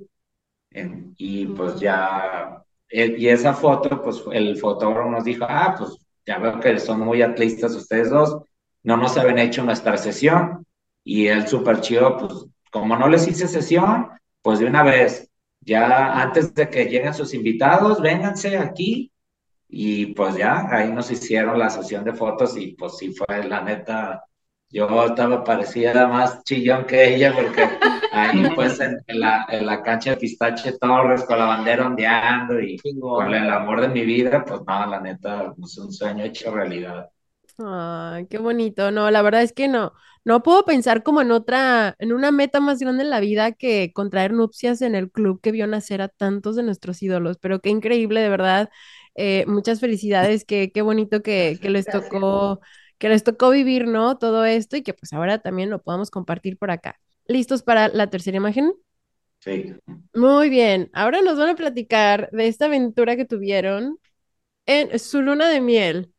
[0.72, 6.40] En- y pues ya, y esa foto, pues el fotógrafo nos dijo, ah, pues ya
[6.40, 8.42] veo que son muy atlistas ustedes dos,
[8.84, 10.66] no nos habían hecho nuestra sesión.
[11.04, 14.10] Y él súper chido, pues como no les hice sesión,
[14.42, 15.30] pues de una vez,
[15.62, 19.12] ya antes de que lleguen sus invitados, vénganse aquí.
[19.68, 23.62] Y pues ya, ahí nos hicieron la sesión de fotos y pues sí fue la
[23.62, 24.24] neta,
[24.72, 27.68] yo estaba parecida más chillón que ella porque
[28.12, 32.60] ahí pues en, en la, en la cancha de Pistache Torres con la bandera ondeando
[32.60, 36.52] y con el amor de mi vida, pues no, la neta, es un sueño hecho
[36.52, 37.10] realidad.
[37.62, 38.90] Ay, qué bonito.
[38.92, 42.62] No, la verdad es que no, no puedo pensar como en otra, en una meta
[42.62, 46.08] más grande en la vida que contraer nupcias en el club que vio nacer a
[46.08, 47.38] tantos de nuestros ídolos.
[47.38, 48.70] Pero qué increíble, de verdad.
[49.16, 52.60] Eh, muchas felicidades, qué, qué bonito que, que les Gracias.
[53.00, 54.18] Que les tocó vivir, ¿no?
[54.20, 57.00] Todo esto y que pues ahora también lo podamos compartir por acá.
[57.26, 58.74] ¿Listos para la tercera imagen?
[59.40, 59.74] Sí.
[60.14, 60.92] Muy bien.
[60.94, 63.98] Ahora nos van a platicar de esta aventura que tuvieron
[64.66, 66.14] en su luna de miel.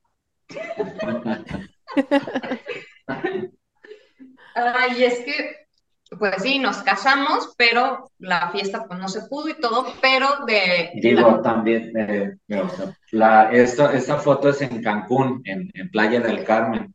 [4.55, 5.60] Ay, es que,
[6.19, 10.91] pues sí, nos casamos, pero la fiesta pues no se pudo y todo, pero de...
[10.95, 12.37] Digo, la- también, eh,
[13.13, 16.95] la, esta, esta foto es en Cancún, en, en Playa del Carmen.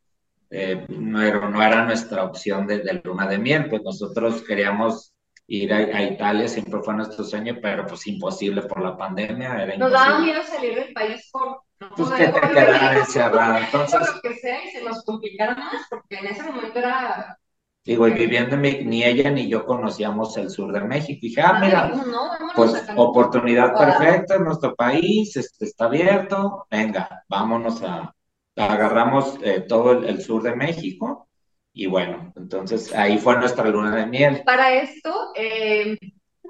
[0.49, 5.13] Eh, no, era, no era nuestra opción de, de luna de miel, pues nosotros queríamos
[5.47, 9.78] ir a, a Italia, siempre fue nuestro sueño, pero pues imposible por la pandemia, era
[9.78, 11.62] Nos daba miedo salir del país por...
[11.78, 13.58] Pues que te volver, quedara encerrado.
[13.58, 17.38] Entonces, lo que sea, y se nos complicara más, porque en ese momento era...
[17.86, 21.19] digo, y viviendo en mi- ni ella ni yo conocíamos el sur de México.
[21.21, 23.80] Y dije, ah, mira, no, vámonos Pues oportunidad Ah.
[23.98, 28.13] perfecta en nuestro país, este, está abierto, venga, vámonos a,
[28.56, 31.28] agarramos eh, todo el, el sur de México
[31.74, 34.43] y bueno, entonces ahí fue nuestra luna de miel.
[34.45, 35.98] Para esto, eh,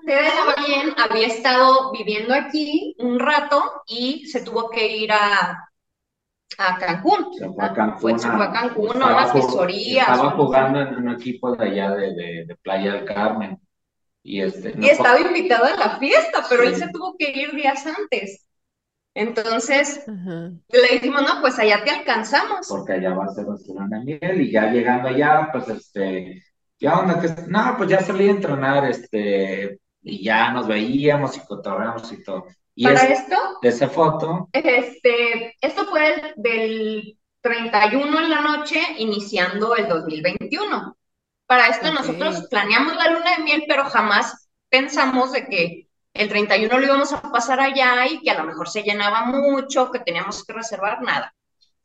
[0.05, 5.67] Tere también había estado viviendo aquí un rato y se tuvo que ir a,
[6.57, 7.33] a Cancún.
[7.37, 7.99] Se fue a Cancún.
[7.99, 11.65] Fue- se fue a a- Cancún, a estaba visorías, Estaba jugando en un equipo de
[11.65, 13.59] allá de, de, de Playa del Carmen
[14.23, 17.85] y este, Y estaba invitado a la fiesta, pero él se tuvo que ir días
[17.85, 18.45] antes.
[19.13, 22.67] Entonces le dijimos, no, pues allá te alcanzamos.
[22.67, 26.43] porque allá va a ser de miel y ya llegando allá, pues este,
[26.77, 27.21] ¿qué onda?
[27.21, 32.23] ¿Qué- No, pues ya salí a entrenar, este, y ya nos veíamos y cotorreamos y
[32.23, 32.45] todo.
[32.75, 38.79] Y Para es- esto, esa foto, este, esto fue el- del 31 en la noche,
[38.97, 40.97] iniciando el 2021.
[41.47, 46.79] Para esto nosotros planeamos la luna de miel, pero jamás pensamos de que el 31
[46.79, 50.43] lo íbamos a pasar allá y que a lo mejor se llenaba mucho, que teníamos
[50.43, 51.33] que reservar nada.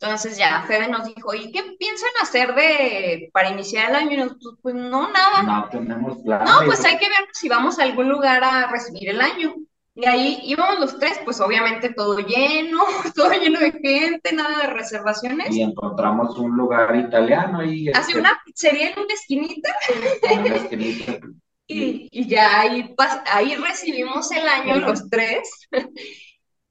[0.01, 4.13] Entonces ya Fede nos dijo, ¿y qué piensan hacer de para iniciar el año?
[4.13, 5.43] Y nosotros, pues no, nada.
[5.43, 6.43] no tenemos plan.
[6.45, 9.55] No, pues hay que ver si vamos a algún lugar a recibir el año.
[9.95, 14.73] Y ahí íbamos los tres, pues obviamente todo lleno, todo lleno de gente, nada de
[14.73, 15.55] reservaciones.
[15.55, 19.75] Y encontramos un lugar italiano y Hace este, una pizzería en una esquinita
[20.23, 21.13] en la esquinita.
[21.67, 22.95] y, y ya ahí,
[23.33, 25.69] ahí recibimos el año los tres.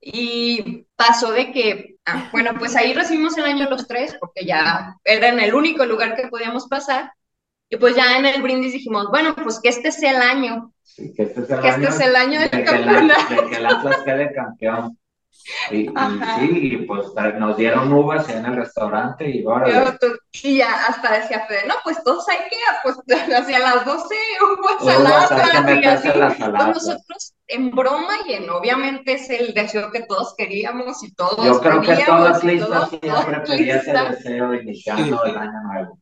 [0.01, 4.95] Y pasó de que, ah, bueno, pues ahí recibimos el año los tres porque ya
[5.03, 7.11] era en el único lugar que podíamos pasar.
[7.69, 11.13] Y pues ya en el brindis dijimos, bueno, pues que este sea el año, Sí,
[11.13, 13.35] que este es el que este año es el año del de que, la- campeonato.
[13.35, 14.97] de que el Atlas quede campeón.
[15.71, 15.93] Y, y
[16.39, 17.07] sí, y pues
[17.37, 21.65] nos dieron uvas en el restaurante y ahora Yo, tú- Y ya hasta decía Fede,
[21.67, 22.97] no, pues todos hay que, pues
[23.33, 26.09] hacia las 12 uvas Uvas, que saladas y así.
[26.11, 31.45] Pues nosotros en broma y en obviamente es el deseo que todos queríamos y todos
[31.45, 35.99] Yo creo que todas listas siempre pedía ese deseo iniciando el año nuevo.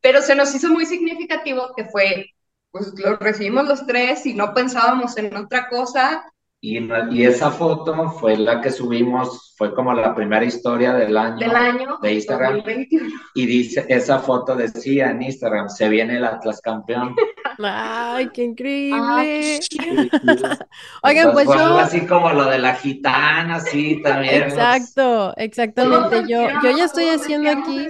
[0.00, 2.26] Pero se nos hizo muy significativo que fue,
[2.72, 6.24] pues lo recibimos los tres y no pensábamos en otra cosa.
[6.64, 6.78] Y,
[7.10, 11.38] y esa foto fue la que subimos, fue como la primera historia del año.
[11.38, 12.58] del año de Instagram.
[12.58, 13.08] 2021.
[13.34, 17.16] Y dice, esa foto decía en Instagram, se viene el Atlas campeón.
[17.58, 19.60] Ay, qué Ah, increíble.
[21.02, 24.44] Oigan, pues yo, así como lo de la gitana, sí, también.
[24.44, 26.22] exacto, exactamente.
[26.28, 27.88] Yo, yo ya estoy haciendo aquí.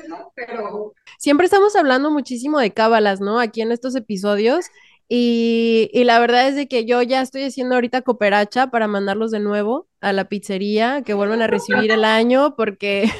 [1.18, 3.38] Siempre estamos hablando muchísimo de cábalas, ¿no?
[3.38, 4.64] Aquí en estos episodios.
[5.14, 9.30] Y, y la verdad es de que yo ya estoy haciendo ahorita cooperacha para mandarlos
[9.30, 13.12] de nuevo a la pizzería, que vuelvan a recibir el año, porque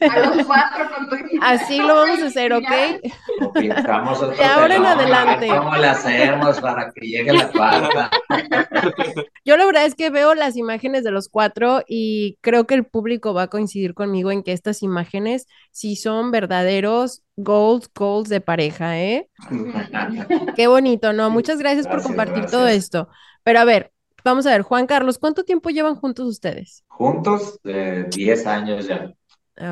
[0.00, 2.54] a los cuatro con tu así lo vamos a hacer.
[2.54, 2.64] ¿ok?
[3.46, 5.48] O pintamos otro De ahora en adelante.
[5.48, 8.10] ¿Cómo le hacemos para que llegue la cuarta?
[9.44, 12.84] Yo la verdad es que veo las imágenes de los cuatro y creo que el
[12.84, 18.40] público va a coincidir conmigo en que estas imágenes sí son verdaderos goals, goals de
[18.40, 19.28] pareja, ¿eh?
[20.56, 21.30] Qué bonito, ¿no?
[21.30, 23.08] Muchas gracias por Gracias, compartir todo esto.
[23.42, 23.92] Pero a ver,
[24.24, 26.84] vamos a ver, Juan Carlos, ¿cuánto tiempo llevan juntos ustedes?
[26.88, 29.12] Juntos, eh, 10 años ya.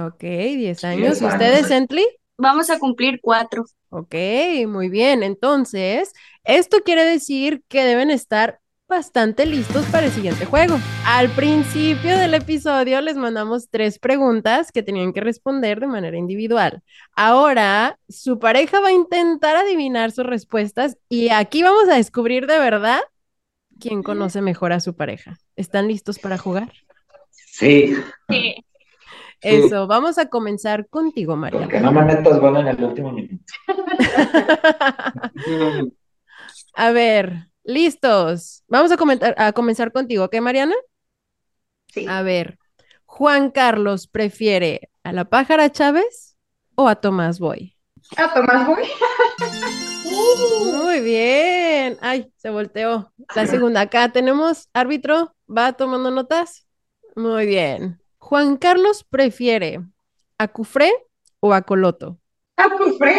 [0.06, 1.20] Ok, 10 años.
[1.20, 1.34] ¿Y años.
[1.34, 2.06] ustedes, Ently?
[2.42, 3.64] Vamos a cumplir cuatro.
[3.90, 4.16] Ok,
[4.66, 5.22] muy bien.
[5.22, 10.76] Entonces, esto quiere decir que deben estar bastante listos para el siguiente juego.
[11.06, 16.82] Al principio del episodio les mandamos tres preguntas que tenían que responder de manera individual.
[17.14, 22.58] Ahora, su pareja va a intentar adivinar sus respuestas y aquí vamos a descubrir de
[22.58, 23.02] verdad
[23.78, 25.38] quién conoce mejor a su pareja.
[25.54, 26.72] ¿Están listos para jugar?
[27.30, 27.94] Sí,
[28.28, 28.56] Sí.
[29.42, 31.60] Eso, vamos a comenzar contigo, María.
[31.60, 33.44] porque no me metas gol en el último minuto.
[36.74, 38.64] A ver, listos.
[38.66, 40.74] Vamos a, comentar, a comenzar contigo, ¿ok, Mariana?
[41.88, 42.06] Sí.
[42.08, 42.58] A ver,
[43.04, 46.38] Juan Carlos prefiere a la pájara Chávez
[46.74, 47.76] o a Tomás Boy.
[48.16, 48.82] Ah, Tomás, voy.
[50.72, 51.98] Muy bien.
[52.00, 53.12] Ay, se volteó.
[53.34, 53.82] La segunda.
[53.82, 55.34] Acá tenemos árbitro.
[55.48, 56.66] ¿Va tomando notas?
[57.16, 58.01] Muy bien.
[58.22, 59.80] Juan Carlos prefiere
[60.38, 60.92] a Cufré
[61.40, 62.18] o acoloto?
[62.56, 63.14] Acufre.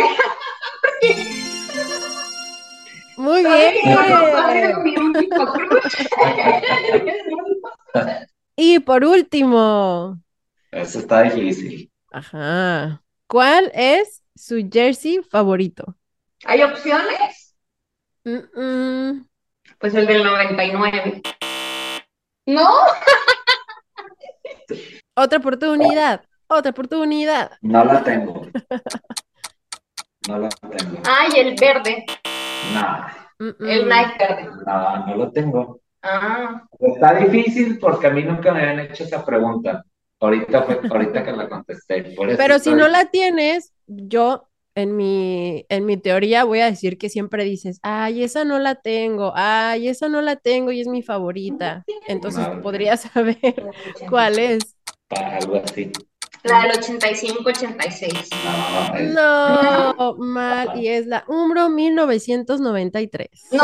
[3.17, 3.95] Muy Ay, bien.
[3.95, 5.93] padre mío, mi cockroach.
[8.55, 10.19] Y por último,
[10.71, 11.91] Eso está difícil.
[12.11, 15.95] ajá, ¿cuál es su jersey favorito?
[16.45, 17.55] ¿Hay opciones?
[18.23, 19.27] Mm, mm,
[19.79, 21.21] Pues el del 99.
[22.45, 22.69] ¿No?
[25.15, 27.51] Otra oportunidad, otra oportunidad.
[27.61, 28.47] No la tengo.
[30.27, 30.97] No la tengo.
[31.05, 32.05] Ay, el verde.
[32.73, 33.05] No,
[33.39, 33.89] Mm, El mm.
[33.89, 34.49] Nike verde.
[34.65, 35.81] no, no lo tengo.
[36.03, 39.83] Ah, Está difícil porque a mí nunca me habían hecho esa pregunta.
[40.19, 42.03] Ahorita fue, ahorita que la contesté.
[42.15, 46.59] Por eso Pero si estoy- no la tienes, yo en mi, en mi teoría voy
[46.59, 50.71] a decir que siempre dices, ay, esa no la tengo, ay, esa no la tengo
[50.71, 51.83] y es mi favorita.
[52.07, 53.37] Entonces podría saber
[54.09, 54.72] cuál es.
[55.13, 55.91] Algo así.
[56.43, 59.13] la del 85-86.
[59.13, 63.29] No, mal, y es la Umbro 1993.
[63.51, 63.63] No,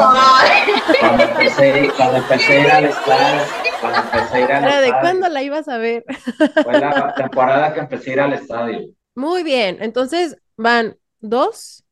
[1.00, 3.42] Cuando empecé, cuando empecé a ir al estadio,
[3.82, 6.04] cuando empecé a ir al ¿de cuándo la ibas a ver?
[6.64, 8.80] fue la temporada que empecé a ir al estadio.
[9.16, 11.84] Muy bien, entonces van dos,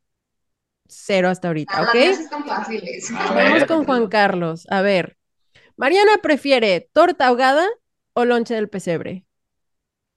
[0.88, 1.96] cero hasta ahorita, las ¿ok?
[3.36, 4.66] Vamos con Juan Carlos.
[4.70, 5.18] A ver,
[5.76, 7.68] Mariana prefiere torta ahogada
[8.14, 9.26] o lonche del pesebre.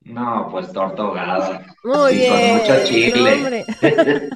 [0.03, 1.65] No, pues torta ahogada.
[1.83, 2.55] Muy Y con bien.
[2.57, 3.65] mucho no, chile.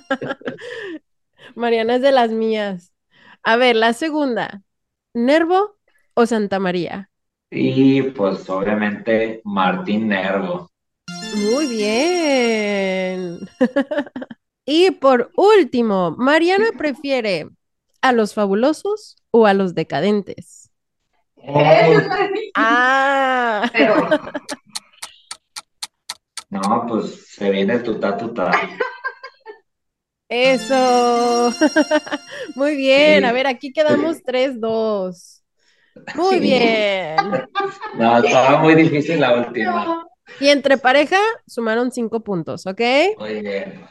[1.56, 2.93] Mariana es de las mías.
[3.43, 4.63] A ver, la segunda,
[5.13, 5.78] ¿Nervo
[6.13, 7.10] o Santa María?
[7.49, 10.69] Y pues obviamente Martín Nervo.
[11.36, 13.39] Muy bien.
[14.65, 17.49] Y por último, Mariana prefiere
[18.01, 20.71] a los fabulosos o a los decadentes.
[22.56, 23.95] Ah, Pero
[26.62, 28.52] No, pues se viene tuta tuta.
[30.30, 31.52] eso.
[32.56, 33.20] Muy bien.
[33.24, 33.26] Sí.
[33.26, 35.44] A ver, aquí quedamos 3-2.
[36.15, 36.39] Muy Sí.
[36.41, 37.15] bien.
[37.98, 40.06] No, estaba muy difícil la última.
[40.41, 42.82] Y entre pareja sumaron cinco puntos, ¿ok?
[43.18, 43.86] Muy bien.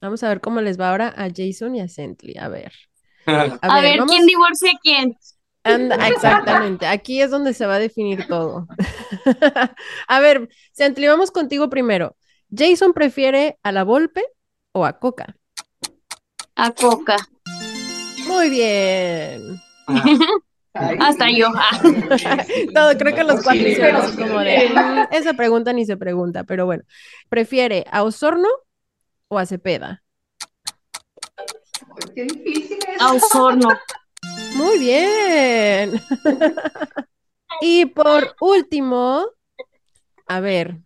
[0.00, 2.38] Vamos a ver cómo les va ahora a Jason y a Sentley.
[2.38, 2.72] A ver.
[3.26, 5.14] A ver, vamos- ¿quién divorcia a quién?
[5.64, 6.86] Anda, exactamente.
[6.86, 8.66] Aquí es donde se va a definir todo.
[10.08, 12.16] A ver, Sentley, vamos contigo primero.
[12.54, 14.24] ¿Jason prefiere a la Volpe
[14.72, 15.36] o a Coca?
[16.56, 17.16] A Coca.
[18.26, 19.60] Muy bien.
[20.74, 21.48] Hasta yo.
[21.54, 21.80] Ah,
[22.74, 26.44] Todo, creo que los cuatro Sí, hicieron como de, "Mm, esa pregunta ni se pregunta,
[26.44, 26.82] pero bueno.
[27.28, 28.48] ¿Prefiere a Osorno
[29.28, 30.02] o a Cepeda?
[32.14, 33.00] qué difícil es.
[33.00, 33.68] a Osorno.
[34.54, 36.00] Muy bien.
[37.62, 39.26] Y por último,
[40.26, 40.78] a ver,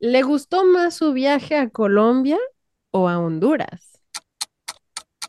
[0.00, 2.38] ¿le gustó más su viaje a Colombia
[2.90, 4.00] o a Honduras?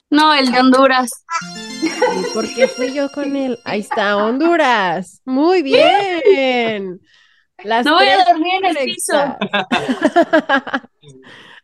[0.09, 1.11] No, el de Honduras.
[1.83, 3.59] ¿Y por qué fui yo con él?
[3.63, 5.21] Ahí está, Honduras.
[5.25, 6.99] Muy bien.
[7.63, 9.37] Las No voy a dormir en el piso.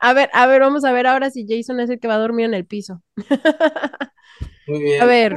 [0.04, 2.17] A ver, a ver, vamos a ver ahora si Jason es el que va a
[2.17, 3.04] dormir en el piso.
[4.71, 5.01] Muy bien.
[5.01, 5.36] A ver.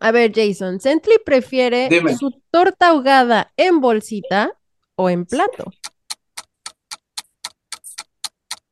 [0.00, 2.14] A ver, Jason, ¿Sentley prefiere Dime.
[2.14, 4.52] su torta ahogada en bolsita
[4.96, 5.64] o en plato?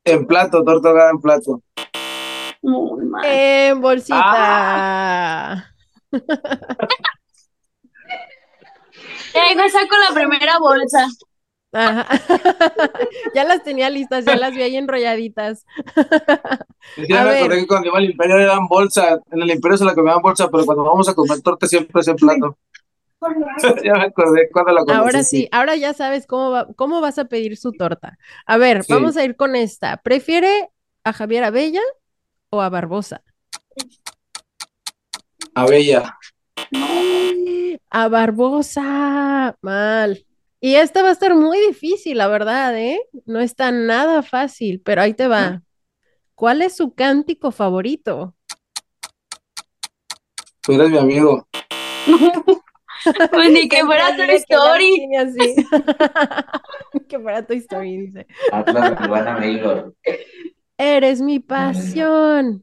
[0.03, 1.63] En plato, torta ahogada en plato.
[2.61, 3.25] Muy mal.
[3.25, 5.53] En bolsita.
[9.33, 11.07] Ahí me saco la primera bolsa.
[11.71, 12.07] Ajá.
[13.35, 15.65] Ya las tenía listas, ya las vi ahí enrolladitas.
[17.07, 17.39] Ya A me ver.
[17.43, 19.19] acordé que cuando iba al imperio eran bolsa.
[19.31, 22.07] En el imperio se la comían bolsa, pero cuando vamos a comer torta siempre es
[22.07, 22.57] en plato.
[23.83, 24.97] ya me acordé cuando la conocí.
[24.99, 28.17] Ahora sí, ahora ya sabes cómo va- cómo vas a pedir su torta.
[28.45, 28.93] A ver, Sí.
[28.93, 29.97] vamos a ir con esta.
[29.97, 30.69] ¿Prefiere
[31.03, 31.81] a Javier Abella
[32.49, 33.21] o a Barbosa?
[35.53, 36.17] Abella.
[37.91, 39.55] A Barbosa.
[39.61, 40.25] Mal.
[40.61, 42.99] Y esta va a estar muy difícil, la verdad, ¿eh?
[43.25, 45.61] No está nada fácil, pero ahí te va.
[46.35, 48.35] ¿Cuál es su cántico favorito?
[50.61, 51.47] Tú eres mi amigo.
[53.31, 55.07] Pues ni que fuera la Story.
[57.07, 58.27] Que fuera Toy Story, dice.
[58.51, 59.93] Atlas, mi buen amigo.
[60.77, 62.61] Eres mi pasión.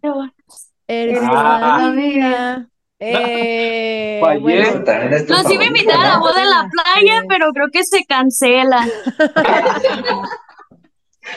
[0.87, 1.91] Eres Ah.
[1.95, 2.69] mi vida.
[2.99, 6.21] Eh, bueno, tu Nos iba a favorito, invitar a la ¿no?
[6.21, 8.87] boda en la playa, pero creo que se cancela.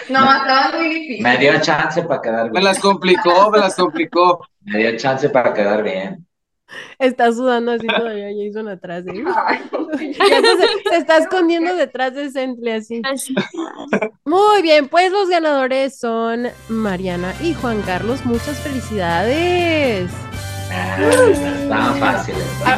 [0.07, 1.23] No, estaba muy difícil.
[1.23, 2.63] Me dio chance para quedar Me bien.
[2.63, 4.47] las complicó, me las complicó.
[4.61, 6.27] Me dio chance para quedar bien.
[6.99, 9.13] Está sudando así todavía Jason atrás de
[10.89, 13.01] se, está escondiendo detrás de Sentley así.
[14.25, 18.23] Muy bien, pues los ganadores son Mariana y Juan Carlos.
[18.25, 20.11] Muchas felicidades.
[20.71, 22.35] Ah, fácil.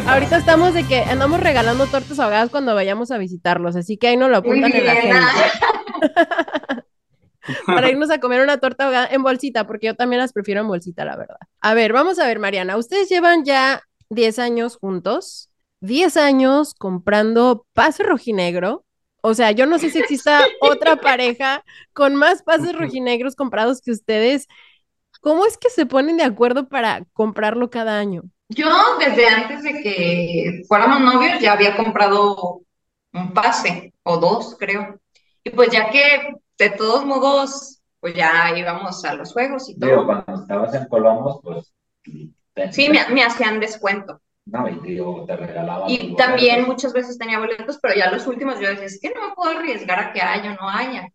[0.08, 4.18] ahorita estamos de que andamos regalando tortas ahogadas cuando vayamos a visitarlos, así que ahí
[4.18, 5.28] no lo apuntan en la agenda.
[7.66, 10.68] para irnos a comer una torta ahogada en bolsita, porque yo también las prefiero en
[10.68, 11.38] bolsita, la verdad.
[11.60, 15.50] A ver, vamos a ver, Mariana, ustedes llevan ya 10 años juntos,
[15.82, 18.86] 10 años comprando pase rojinegro.
[19.24, 21.64] O sea, yo no sé si exista otra pareja
[21.94, 24.48] con más pases rojinegros comprados que ustedes.
[25.22, 28.24] ¿Cómo es que se ponen de acuerdo para comprarlo cada año?
[28.50, 28.70] Yo
[29.00, 32.62] desde antes de que fuéramos novios ya había comprado
[33.14, 35.00] un pase o dos, creo.
[35.44, 40.06] Y pues ya que de todos modos, pues ya íbamos a los juegos y todo.
[40.06, 41.74] cuando estabas en Colombos, pues...
[42.72, 44.20] Sí, me, hacían descuento.
[44.46, 45.86] No, y digo, te regalaba.
[45.88, 49.30] Y también muchas veces tenía boletos, pero ya los últimos yo decía, es que no
[49.30, 51.08] me puedo arriesgar a que haya o no haya.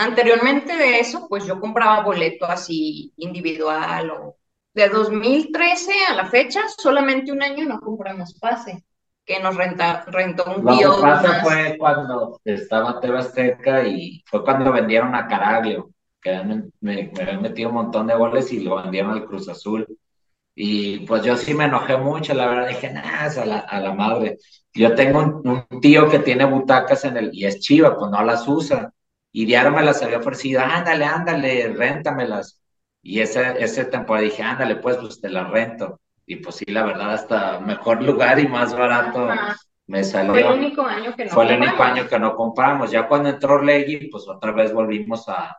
[0.00, 4.36] Anteriormente de eso, pues yo compraba boleto así individual o
[4.72, 8.82] de 2013 a la fecha, solamente un año no compramos pase
[9.26, 10.88] que nos renta, rentó un tío.
[10.88, 16.32] Lo que pasa fue cuando estaba TV Azteca y fue cuando vendieron a Caraglio, que
[16.80, 19.86] me, habían metido un montón de goles y lo vendieron al Cruz Azul.
[20.54, 23.92] Y pues yo sí me enojé mucho, la verdad dije, nada, a la, a la
[23.92, 24.38] madre.
[24.72, 28.48] Yo tengo un, tío que tiene butacas en el, y es chiva, pues no las
[28.48, 28.90] usa.
[29.32, 32.60] Y diario me las había ofrecido, ándale, ándale, réntamelas.
[33.02, 36.00] Y ese, ese temporada dije, ándale, pues, pues te las rento
[36.30, 39.28] y pues sí, la verdad, hasta mejor lugar y más barato
[39.88, 40.30] me salió.
[40.30, 42.92] Fue el único año que no Fue el único año que no compramos.
[42.92, 45.58] Ya cuando entró Leggy, pues otra vez volvimos a,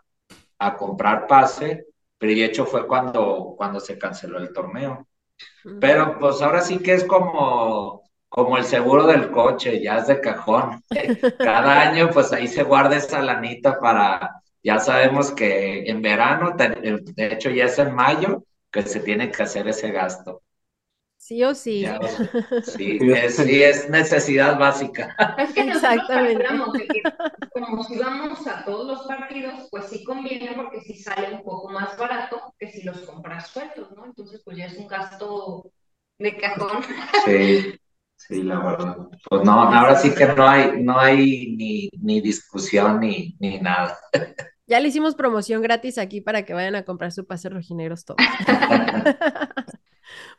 [0.59, 5.09] a comprar pase, pero de hecho fue cuando, cuando se canceló el torneo.
[5.81, 10.21] Pero pues ahora sí que es como, como el seguro del coche, ya es de
[10.21, 10.81] cajón.
[11.37, 17.27] Cada año pues ahí se guarda esa lanita para, ya sabemos que en verano, de
[17.27, 20.41] hecho ya es en mayo, que se tiene que hacer ese gasto.
[21.17, 21.85] Sí o sí.
[22.63, 25.13] sí, es, sí, es necesidad básica.
[25.37, 26.87] Es que Exactamente.
[26.87, 27.03] Que,
[27.51, 31.67] como si vamos a todos los partidos, pues sí conviene porque sí sale un poco
[31.69, 34.05] más barato que si los compras sueltos, ¿no?
[34.05, 35.69] Entonces, pues ya es un gasto
[36.17, 36.81] de cajón.
[37.25, 37.77] Sí,
[38.27, 38.97] sí, la verdad.
[39.29, 43.97] Pues no, ahora sí que no hay, no hay ni, ni discusión ni, ni nada.
[44.67, 48.19] Ya le hicimos promoción gratis aquí para que vayan a comprar su pase rojineros todos.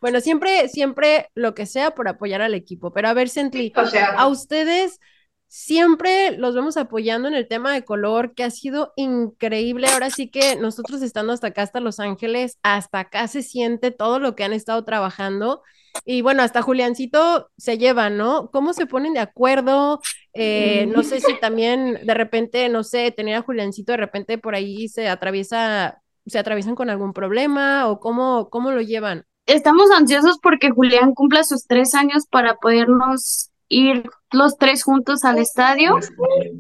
[0.01, 2.93] Bueno, siempre, siempre lo que sea por apoyar al equipo.
[2.93, 3.73] Pero a ver, Sently,
[4.17, 5.01] a ustedes
[5.47, 9.89] siempre los vemos apoyando en el tema de color, que ha sido increíble.
[9.89, 14.19] Ahora sí que nosotros estando hasta acá, hasta Los Ángeles, hasta acá se siente todo
[14.19, 15.63] lo que han estado trabajando.
[16.05, 18.51] Y bueno, hasta Juliancito se lleva, ¿no?
[18.51, 20.01] ¿Cómo se ponen de acuerdo?
[20.35, 24.55] Eh, no sé si también de repente, no sé, tener a Juliancito de repente por
[24.55, 30.39] ahí se atraviesa, se atraviesan con algún problema o cómo, cómo lo llevan estamos ansiosos
[30.43, 35.99] porque Julián cumpla sus tres años para podernos ir los tres juntos al estadio,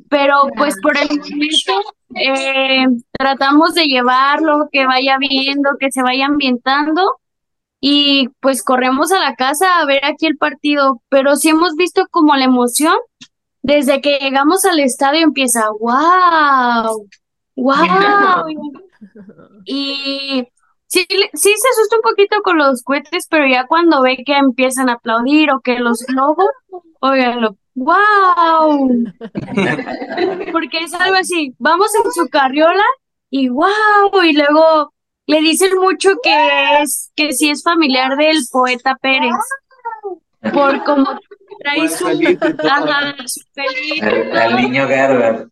[0.08, 1.72] pero pues por el momento
[2.14, 7.18] eh, tratamos de llevarlo, que vaya viendo, que se vaya ambientando
[7.84, 12.06] y pues corremos a la casa a ver aquí el partido, pero sí hemos visto
[12.10, 12.94] como la emoción
[13.62, 17.08] desde que llegamos al estadio empieza, wow,
[17.56, 18.44] wow.
[19.64, 20.46] Y
[20.86, 24.88] sí, sí se asusta un poquito con los cohetes, pero ya cuando ve que empiezan
[24.88, 26.50] a aplaudir o que los globos,
[27.00, 28.88] óiganlo, ¡wow!
[30.52, 32.84] Porque es algo así, vamos en su carriola
[33.30, 34.22] y ¡wow!
[34.24, 34.91] Y luego
[35.26, 39.34] le dicen mucho que es, que sí es familiar del poeta Pérez.
[40.52, 41.18] Por como
[41.60, 45.48] trae su, ajá, su el, niño Gerber.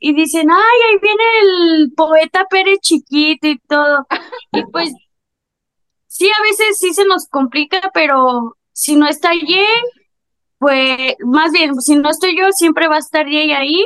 [0.00, 4.06] Y dicen, ay, ahí viene el poeta Pérez chiquito y todo.
[4.52, 4.92] Y pues,
[6.06, 9.64] sí, a veces sí se nos complica, pero si no está Jay,
[10.58, 13.84] pues, más bien, si no estoy yo, siempre va a estar Jay ahí,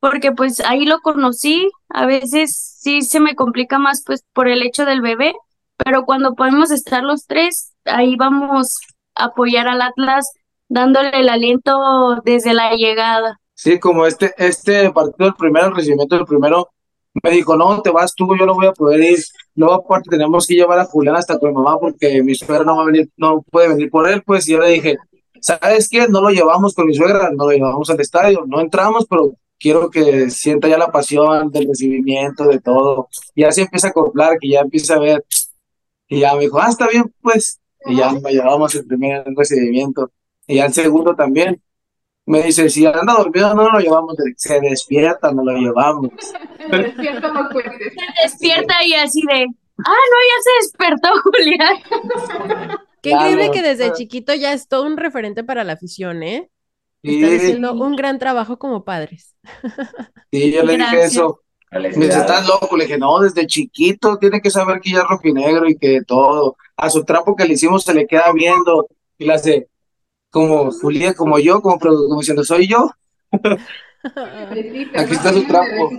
[0.00, 1.68] porque pues ahí lo conocí.
[1.88, 5.34] A veces sí se me complica más, pues, por el hecho del bebé,
[5.76, 8.78] pero cuando podemos estar los tres, ahí vamos
[9.14, 10.30] a apoyar al Atlas
[10.68, 13.40] dándole el aliento desde la llegada.
[13.54, 16.68] Sí, como este, este partido, el primero, el recibimiento del primero,
[17.22, 19.18] me dijo, no, te vas tú, yo no voy a poder ir.
[19.54, 22.76] Luego aparte tenemos que llevar a Julián hasta con mi mamá porque mi suegra no
[22.76, 24.98] va a venir, no puede venir por él, pues y yo le dije,
[25.40, 26.06] ¿sabes qué?
[26.08, 29.90] No lo llevamos con mi suegra, no lo llevamos al estadio, no entramos, pero quiero
[29.90, 33.08] que sienta ya la pasión del recibimiento, de todo.
[33.34, 35.24] Y así empieza a acoplar, que ya empieza a ver
[36.08, 37.60] Y ya me dijo, ah, está bien, pues.
[37.86, 40.10] Y ya me llevamos el primer recibimiento.
[40.46, 41.62] Y ya el segundo también.
[42.26, 44.16] Me dice, si anda dormido, no lo llevamos.
[44.36, 46.10] Se despierta, no lo llevamos.
[46.70, 47.94] Despierta, no cuentes.
[47.94, 51.76] Se despierta y así de, ah, no, ya se despertó Julián.
[53.00, 53.30] Qué Claro.
[53.30, 56.50] increíble que desde chiquito ya es todo un referente para la afición, ¿eh?
[57.02, 59.36] Y, Están haciendo un gran trabajo como padres.
[60.30, 61.40] y yo le dije eso.
[61.70, 62.76] Me dice, estás loco.
[62.76, 66.56] Le dije, no, desde chiquito tiene que saber que ya es rojinegro y que todo.
[66.76, 68.88] A su trapo que le hicimos se le queda viendo.
[69.18, 69.68] Y le hace,
[70.30, 72.90] como Julián, como yo, como, como diciendo, soy yo,
[74.94, 75.90] Aquí está su trapo.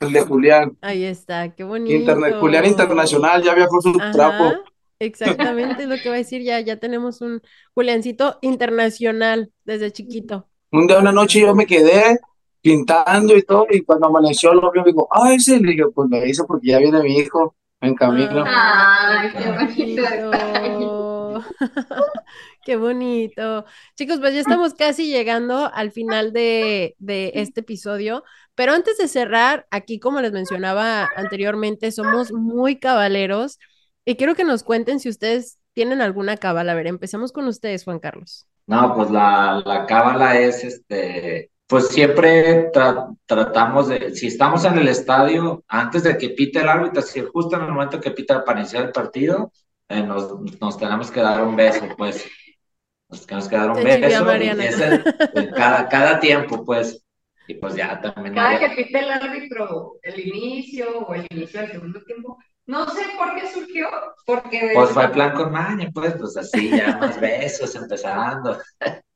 [0.00, 0.76] el de Julián.
[0.80, 1.94] Ahí está, qué bonito.
[1.94, 4.52] Internet, Julián Internacional, ya viajó su Ajá, trapo.
[5.06, 7.42] Exactamente es lo que va a decir ya, ya tenemos un
[7.74, 10.48] Juliancito internacional desde chiquito.
[10.72, 12.18] Un día, una noche yo me quedé
[12.60, 16.08] pintando y todo, y cuando amaneció lo vio, me dijo, ah, ese, le dije, pues
[16.10, 18.44] lo hice porque ya viene mi hijo en camino.
[18.46, 20.26] Ay, qué Ah, bonito detalle.
[20.26, 21.44] bonito.
[22.64, 23.64] Qué bonito.
[23.96, 28.22] Chicos, pues ya estamos casi llegando al final de, de este episodio,
[28.54, 33.58] pero antes de cerrar, aquí como les mencionaba anteriormente, somos muy cabaleros
[34.04, 36.72] y quiero que nos cuenten si ustedes tienen alguna cábala.
[36.72, 38.46] A ver, empecemos con ustedes, Juan Carlos.
[38.66, 44.78] No, pues la, la cábala es, este, pues siempre tra- tratamos de, si estamos en
[44.78, 48.44] el estadio, antes de que pite el árbitro, si justo en el momento que pita
[48.44, 49.52] para iniciar el partido,
[49.88, 52.24] eh, nos, nos tenemos que dar un beso, pues,
[53.08, 54.64] nos tenemos que dar un Te beso, y Mariana.
[54.64, 57.04] es el- el cada, cada tiempo, pues,
[57.48, 58.34] y pues ya también.
[58.34, 62.38] Cada ya- que pite el árbitro el inicio o el inicio del segundo tiempo,
[62.72, 63.86] no sé por qué surgió,
[64.24, 68.58] porque Pues fue plan con maña, pues, pues así, ya más besos empezando.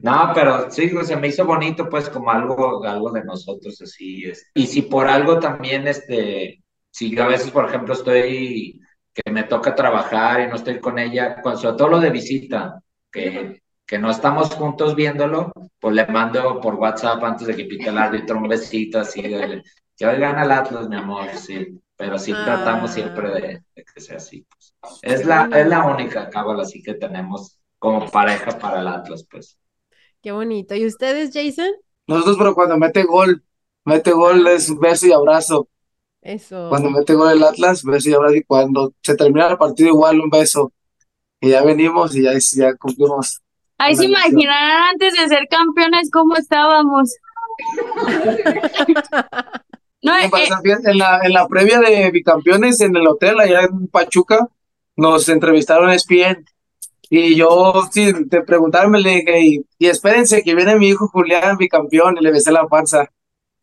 [0.00, 4.26] No, pero sí, pues, se me hizo bonito, pues, como algo, algo de nosotros, así
[4.26, 4.48] es.
[4.54, 8.80] Y si por algo también, este, si yo a veces, por ejemplo, estoy,
[9.12, 12.80] que me toca trabajar y no estoy con ella, con, sobre todo lo de visita,
[13.10, 17.88] que, que no estamos juntos viéndolo, pues le mando por WhatsApp antes de que pite
[17.88, 21.80] el árbitro un besito así que hoy gana el Atlas, mi amor, sí.
[21.98, 22.94] Pero sí tratamos Ah.
[22.94, 24.74] siempre de, de que sea así, pues.
[25.02, 29.58] Es la, es la única cábala así que tenemos como pareja para el Atlas, pues.
[30.22, 30.74] Qué bonito.
[30.76, 31.70] ¿Y ustedes, Jason?
[32.06, 33.42] Nosotros, pero cuando mete gol,
[33.84, 35.68] mete gol es beso y abrazo.
[36.22, 36.68] Eso.
[36.68, 38.34] Cuando mete gol el Atlas, beso y abrazo.
[38.36, 40.72] Y cuando se termina el partido, igual un beso.
[41.40, 43.40] Y ya venimos y ya, ya cumplimos.
[43.78, 47.12] Ahí se Una imaginarán antes de ser campeones cómo estábamos.
[50.02, 50.30] No, Sí, eh,
[50.62, 54.46] fiesta, en la, en la previa de bicampeones en el hotel allá en Pachuca,
[54.96, 56.44] nos entrevistaron ESPN
[57.10, 61.08] y yo, sí, te preguntaron, me le dije, y, y espérense que viene mi hijo
[61.08, 63.06] Julián, bicampeón, y le besé la panza.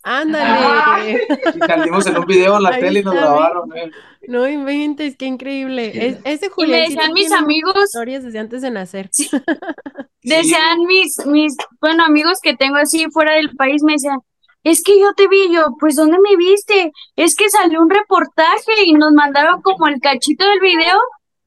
[0.01, 1.27] Ándale.
[1.55, 3.75] Y salimos en un video en la Ahí tele y nos grabaron.
[3.77, 3.91] eh.
[4.27, 5.91] No inventes, qué increíble.
[5.91, 5.99] Sí.
[5.99, 9.09] Es- ese y me Juliancito decían mis amigos, historias desde antes de nacer.
[10.23, 14.19] decían mis, mis, bueno, amigos que tengo así fuera del país, me decían,
[14.65, 16.91] es que yo te vi, yo, pues, ¿dónde me viste?
[17.15, 20.97] Es que salió un reportaje y nos mandaron como el cachito del video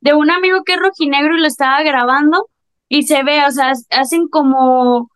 [0.00, 2.48] de un amigo que es rojinegro y lo estaba grabando
[2.88, 5.10] y se ve, o sea, hacen como,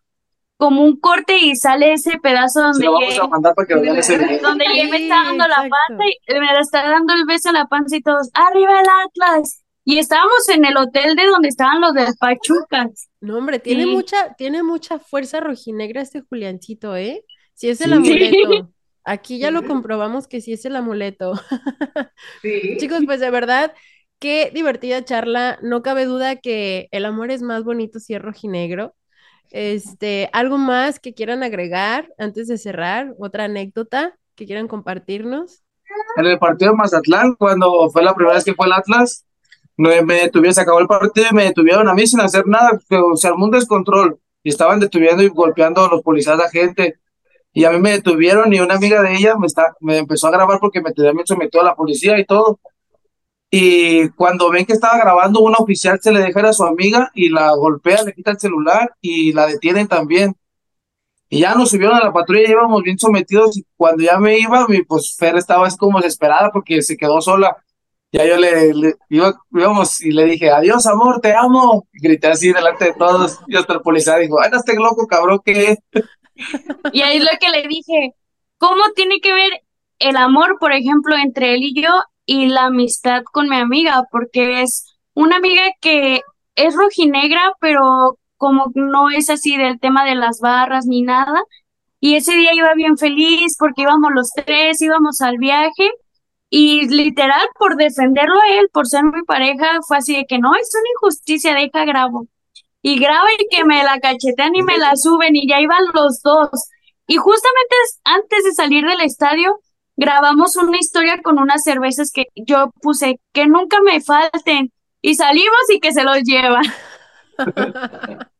[0.57, 3.95] como un corte y sale ese pedazo donde lo vamos a mandar para que vean
[3.97, 4.41] ese video.
[4.41, 7.95] donde me está dando la panza y me está dando el beso a la panza
[7.95, 9.63] y todos, ¡arriba el Atlas!
[9.85, 12.89] Y estábamos en el hotel de donde estaban los del Pachuca.
[13.21, 13.89] No, hombre, tiene Sí.
[13.89, 17.23] mucha, tiene mucha fuerza rojinegra este Juliancito, ¿eh?
[17.53, 17.95] Si es el Sí.
[17.95, 18.69] amuleto.
[19.05, 21.33] Aquí ya lo comprobamos que sí es el amuleto.
[22.41, 22.77] Sí.
[22.77, 23.73] Chicos, pues de verdad,
[24.19, 25.59] qué divertida charla.
[25.61, 28.95] No cabe duda que el amor es más bonito si es rojinegro.
[29.51, 33.13] Este, ¿algo más que quieran agregar antes de cerrar?
[33.19, 35.63] ¿Otra anécdota que quieran compartirnos?
[36.17, 39.25] En el partido de Mazatlán, cuando fue la primera vez que fue el Atlas,
[39.77, 42.79] me, me detuvieron, se acabó el partido y me detuvieron a mí sin hacer nada,
[42.89, 46.99] que, se armó un descontrol y estaban detuviendo y golpeando a los policías a gente.
[47.53, 50.31] Y a mí me detuvieron y una amiga de ella me, está, me empezó a
[50.31, 52.59] grabar porque me, tenía- me sometió a la policía y todo.
[53.51, 57.29] Y cuando ven que estaba grabando, una oficial se le deja a su amiga y
[57.29, 60.35] la golpea, le quita el celular y la detienen también.
[61.29, 64.67] Y ya nos subieron a la patrulla, íbamos bien sometidos y cuando ya me iba,
[64.67, 67.57] mi, pues Fer estaba como desesperada porque se quedó sola.
[68.11, 71.87] Ya yo le, le- iba, íbamos y le dije, adiós amor, te amo.
[71.93, 75.07] Y grité así delante de todos y hasta el policía dijo, ay, no estés loco,
[75.07, 75.77] cabrón, ¿qué?
[76.91, 78.13] Y ahí es lo que le dije,
[78.57, 79.51] ¿cómo tiene que ver
[79.99, 81.91] el amor, por ejemplo, entre él y yo
[82.25, 84.03] y la amistad con mi amiga?
[84.11, 86.21] Porque es una amiga que
[86.55, 91.43] es rojinegra, pero como no es así del tema de las barras ni nada.
[91.99, 95.89] Y ese día iba bien feliz porque íbamos los tres, íbamos al viaje
[96.49, 100.55] Y literal, por defenderlo a él, por ser mi pareja, fue así de que no,
[100.55, 102.27] es una injusticia, deja grabo.
[102.83, 106.21] Y graba y que me la cachetean y me la suben y ya iban los
[106.21, 106.49] dos.
[107.07, 107.75] Y justamente
[108.05, 109.59] antes de salir del estadio,
[109.97, 114.71] grabamos una historia con unas cervezas que yo puse que nunca me falten.
[115.01, 116.63] Y salimos y que se los llevan.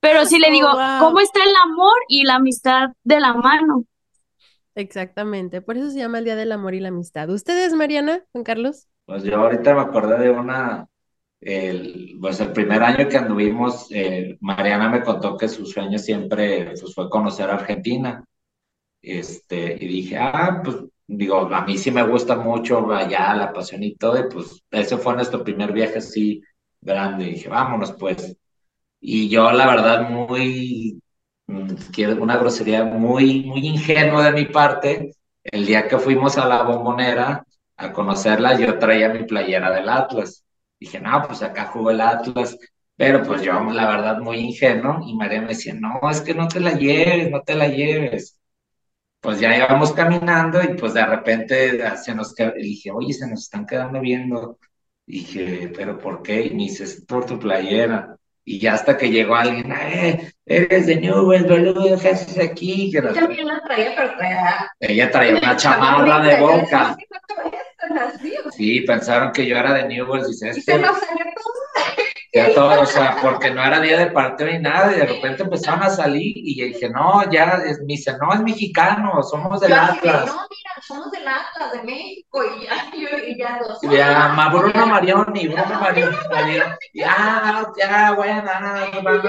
[0.00, 0.98] Pero sí le digo, Oh, wow.
[0.98, 3.84] ¿cómo está el amor y la amistad de la mano?
[4.74, 7.28] Exactamente, por eso se llama el Día del Amor y la Amistad.
[7.30, 8.88] ¿Ustedes, Mariana, Juan Carlos?
[9.04, 10.86] Pues yo ahorita me acordé de una,
[11.40, 16.72] el, pues el primer año que anduvimos, eh, Mariana me contó que su sueño siempre
[16.78, 18.24] pues, fue conocer Argentina.
[19.02, 20.76] Este, y dije, ah, pues
[21.06, 24.96] digo, a mí sí me gusta mucho allá la pasión y todo, y pues ese
[24.98, 26.42] fue nuestro primer viaje así
[26.80, 27.24] grande.
[27.26, 28.36] Y dije, vámonos pues.
[29.00, 31.00] Y yo, la verdad, muy,
[31.48, 35.12] una grosería muy, muy ingenua de mi parte,
[35.44, 37.44] el día que fuimos a la bombonera
[37.76, 40.44] a conocerla, yo traía mi playera del Atlas.
[40.80, 42.58] Dije, no, pues acá jugó el Atlas.
[42.96, 46.48] Pero pues yo, la verdad, muy ingenuo, y María me decía, no, es que no
[46.48, 48.38] te la lleves, no te la lleves.
[49.20, 53.66] Pues ya íbamos caminando y pues de repente se nos dije, oye, se nos están
[53.66, 54.58] quedando viendo.
[55.06, 56.46] Dije, ¿pero por qué?
[56.46, 58.16] Y me dice, "Es por tu playera.
[58.44, 62.90] Y ya hasta que llegó alguien, eh, eres de Newell, boludo, ¿qué haces aquí?
[62.90, 64.72] Que nos- Yo también la traía, pero traía.
[64.80, 66.96] Ella traía una chamarra de boca.
[68.52, 71.52] Sí, pensaron que yo era de Newell, dice, Y este, se nos salió todo.
[72.32, 75.42] Ya todo, o sea, porque no era día de partido ni nada, y de repente
[75.42, 79.60] empezaron a salir, y yo dije, no, ya, es, me dice, no, es mexicano, somos
[79.60, 80.26] del Yo Atlas.
[80.26, 83.78] no, mira, somos del Atlas, de México, y ya, yo, y ya dos.
[83.82, 86.74] Ya, ma, Bruno Marioni, Bruno Marioni, Marioni.
[86.94, 89.28] Ya, ya, bueno, ah, Y bueno.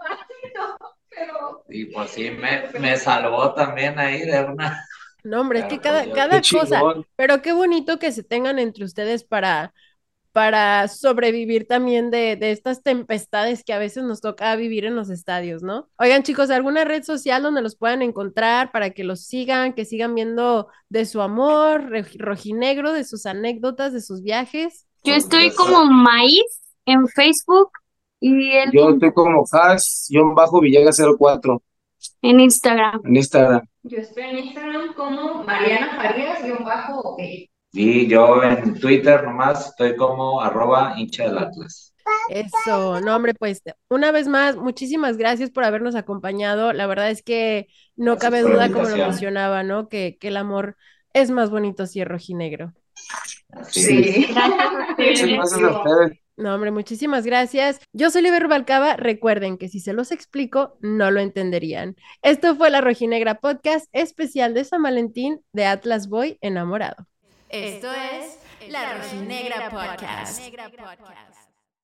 [0.00, 0.78] rápido,
[1.08, 4.84] pero Y pues sí, me, me salvó también ahí de una.
[5.22, 6.82] No, hombre, es que cada, cada cosa,
[7.16, 9.72] pero qué bonito que se tengan entre ustedes para,
[10.34, 15.08] para sobrevivir también de, de estas tempestades que a veces nos toca vivir en los
[15.08, 15.88] estadios, ¿no?
[15.96, 20.12] Oigan, chicos, ¿alguna red social donde los puedan encontrar para que los sigan, que sigan
[20.16, 24.88] viendo de su amor re- rojinegro, de sus anécdotas, de sus viajes?
[25.04, 26.42] Yo estoy como Maíz
[26.84, 27.70] en Facebook
[28.18, 31.62] y él Yo estoy como Has-Villegas04
[32.22, 33.00] en Instagram.
[33.04, 33.62] en Instagram.
[33.84, 37.20] yo estoy en Instagram como Mariana Farías, guion bajo, ok.
[37.76, 41.92] Y yo en Twitter nomás estoy como arroba hincha del Atlas.
[42.28, 46.72] Eso, no, hombre, pues una vez más, muchísimas gracias por habernos acompañado.
[46.72, 47.66] La verdad es que
[47.96, 49.88] no Gracias cabe duda, como lo mencionaba, ¿no?
[49.88, 50.76] Que, que el amor
[51.12, 52.72] es más bonito si es rojinegro.
[53.70, 54.28] Sí.
[54.98, 56.20] Muchas gracias a ustedes.
[56.36, 57.80] No, hombre, muchísimas gracias.
[57.92, 58.96] Yo soy Liber Rubalcaba.
[58.96, 61.94] Recuerden que si se los explico, no lo entenderían.
[62.22, 67.06] Esto fue la Rojinegra Podcast especial de San Valentín de Atlas Boy enamorado.
[67.54, 68.36] Esto es
[68.68, 70.40] La Rojinegra Podcast.